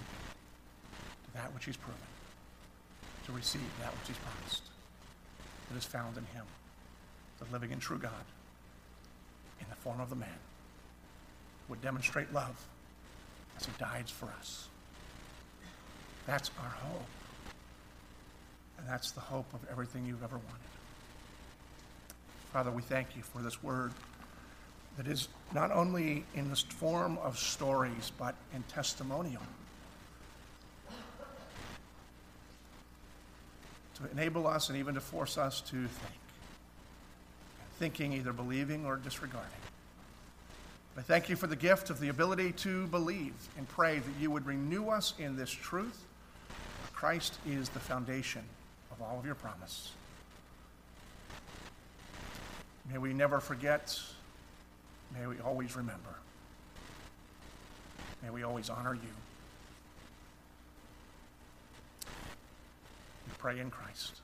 to 1.26 1.34
that 1.34 1.52
which 1.52 1.66
He's 1.66 1.76
proven, 1.76 2.00
to 3.26 3.32
receive 3.32 3.60
that 3.82 3.92
which 3.92 4.08
He's 4.08 4.16
promised, 4.16 4.62
that 5.70 5.76
is 5.76 5.84
found 5.84 6.16
in 6.16 6.24
Him, 6.24 6.46
the 7.40 7.52
living 7.52 7.72
and 7.72 7.82
true 7.82 7.98
God, 7.98 8.24
in 9.60 9.66
the 9.68 9.76
form 9.76 10.00
of 10.00 10.08
the 10.08 10.16
man, 10.16 10.40
would 11.68 11.82
demonstrate 11.82 12.32
love 12.32 12.56
as 13.58 13.66
He 13.66 13.72
dies 13.78 14.08
for 14.08 14.30
us. 14.40 14.68
That's 16.26 16.50
our 16.58 16.70
hope. 16.70 17.04
And 18.78 18.88
that's 18.88 19.10
the 19.10 19.20
hope 19.20 19.52
of 19.54 19.60
everything 19.70 20.06
you've 20.06 20.22
ever 20.22 20.36
wanted. 20.36 20.68
Father, 22.52 22.70
we 22.70 22.82
thank 22.82 23.16
you 23.16 23.22
for 23.22 23.42
this 23.42 23.62
word 23.62 23.92
that 24.96 25.06
is 25.06 25.28
not 25.54 25.70
only 25.70 26.24
in 26.34 26.50
the 26.50 26.56
form 26.56 27.18
of 27.18 27.38
stories, 27.38 28.10
but 28.18 28.34
in 28.54 28.62
testimonial. 28.64 29.42
To 33.96 34.10
enable 34.12 34.46
us 34.46 34.68
and 34.68 34.78
even 34.78 34.94
to 34.94 35.00
force 35.00 35.38
us 35.38 35.60
to 35.62 35.76
think. 35.76 36.20
Thinking 37.78 38.12
either 38.12 38.32
believing 38.32 38.86
or 38.86 38.96
disregarding. 38.96 39.50
I 40.96 41.02
thank 41.02 41.28
you 41.28 41.36
for 41.36 41.46
the 41.46 41.56
gift 41.56 41.90
of 41.90 42.00
the 42.00 42.08
ability 42.08 42.52
to 42.52 42.88
believe 42.88 43.34
and 43.56 43.68
pray 43.68 44.00
that 44.00 44.20
you 44.20 44.32
would 44.32 44.46
renew 44.46 44.88
us 44.88 45.14
in 45.18 45.36
this 45.36 45.50
truth. 45.50 46.04
Christ 46.92 47.38
is 47.46 47.68
the 47.68 47.78
foundation 47.78 48.42
of 48.98 49.06
all 49.06 49.18
of 49.18 49.24
your 49.24 49.34
promise. 49.34 49.92
May 52.90 52.98
we 52.98 53.12
never 53.12 53.40
forget. 53.40 53.98
May 55.18 55.26
we 55.26 55.38
always 55.40 55.76
remember. 55.76 56.16
May 58.22 58.30
we 58.30 58.42
always 58.42 58.70
honor 58.70 58.94
you. 58.94 59.00
We 63.26 63.32
pray 63.38 63.60
in 63.60 63.70
Christ. 63.70 64.20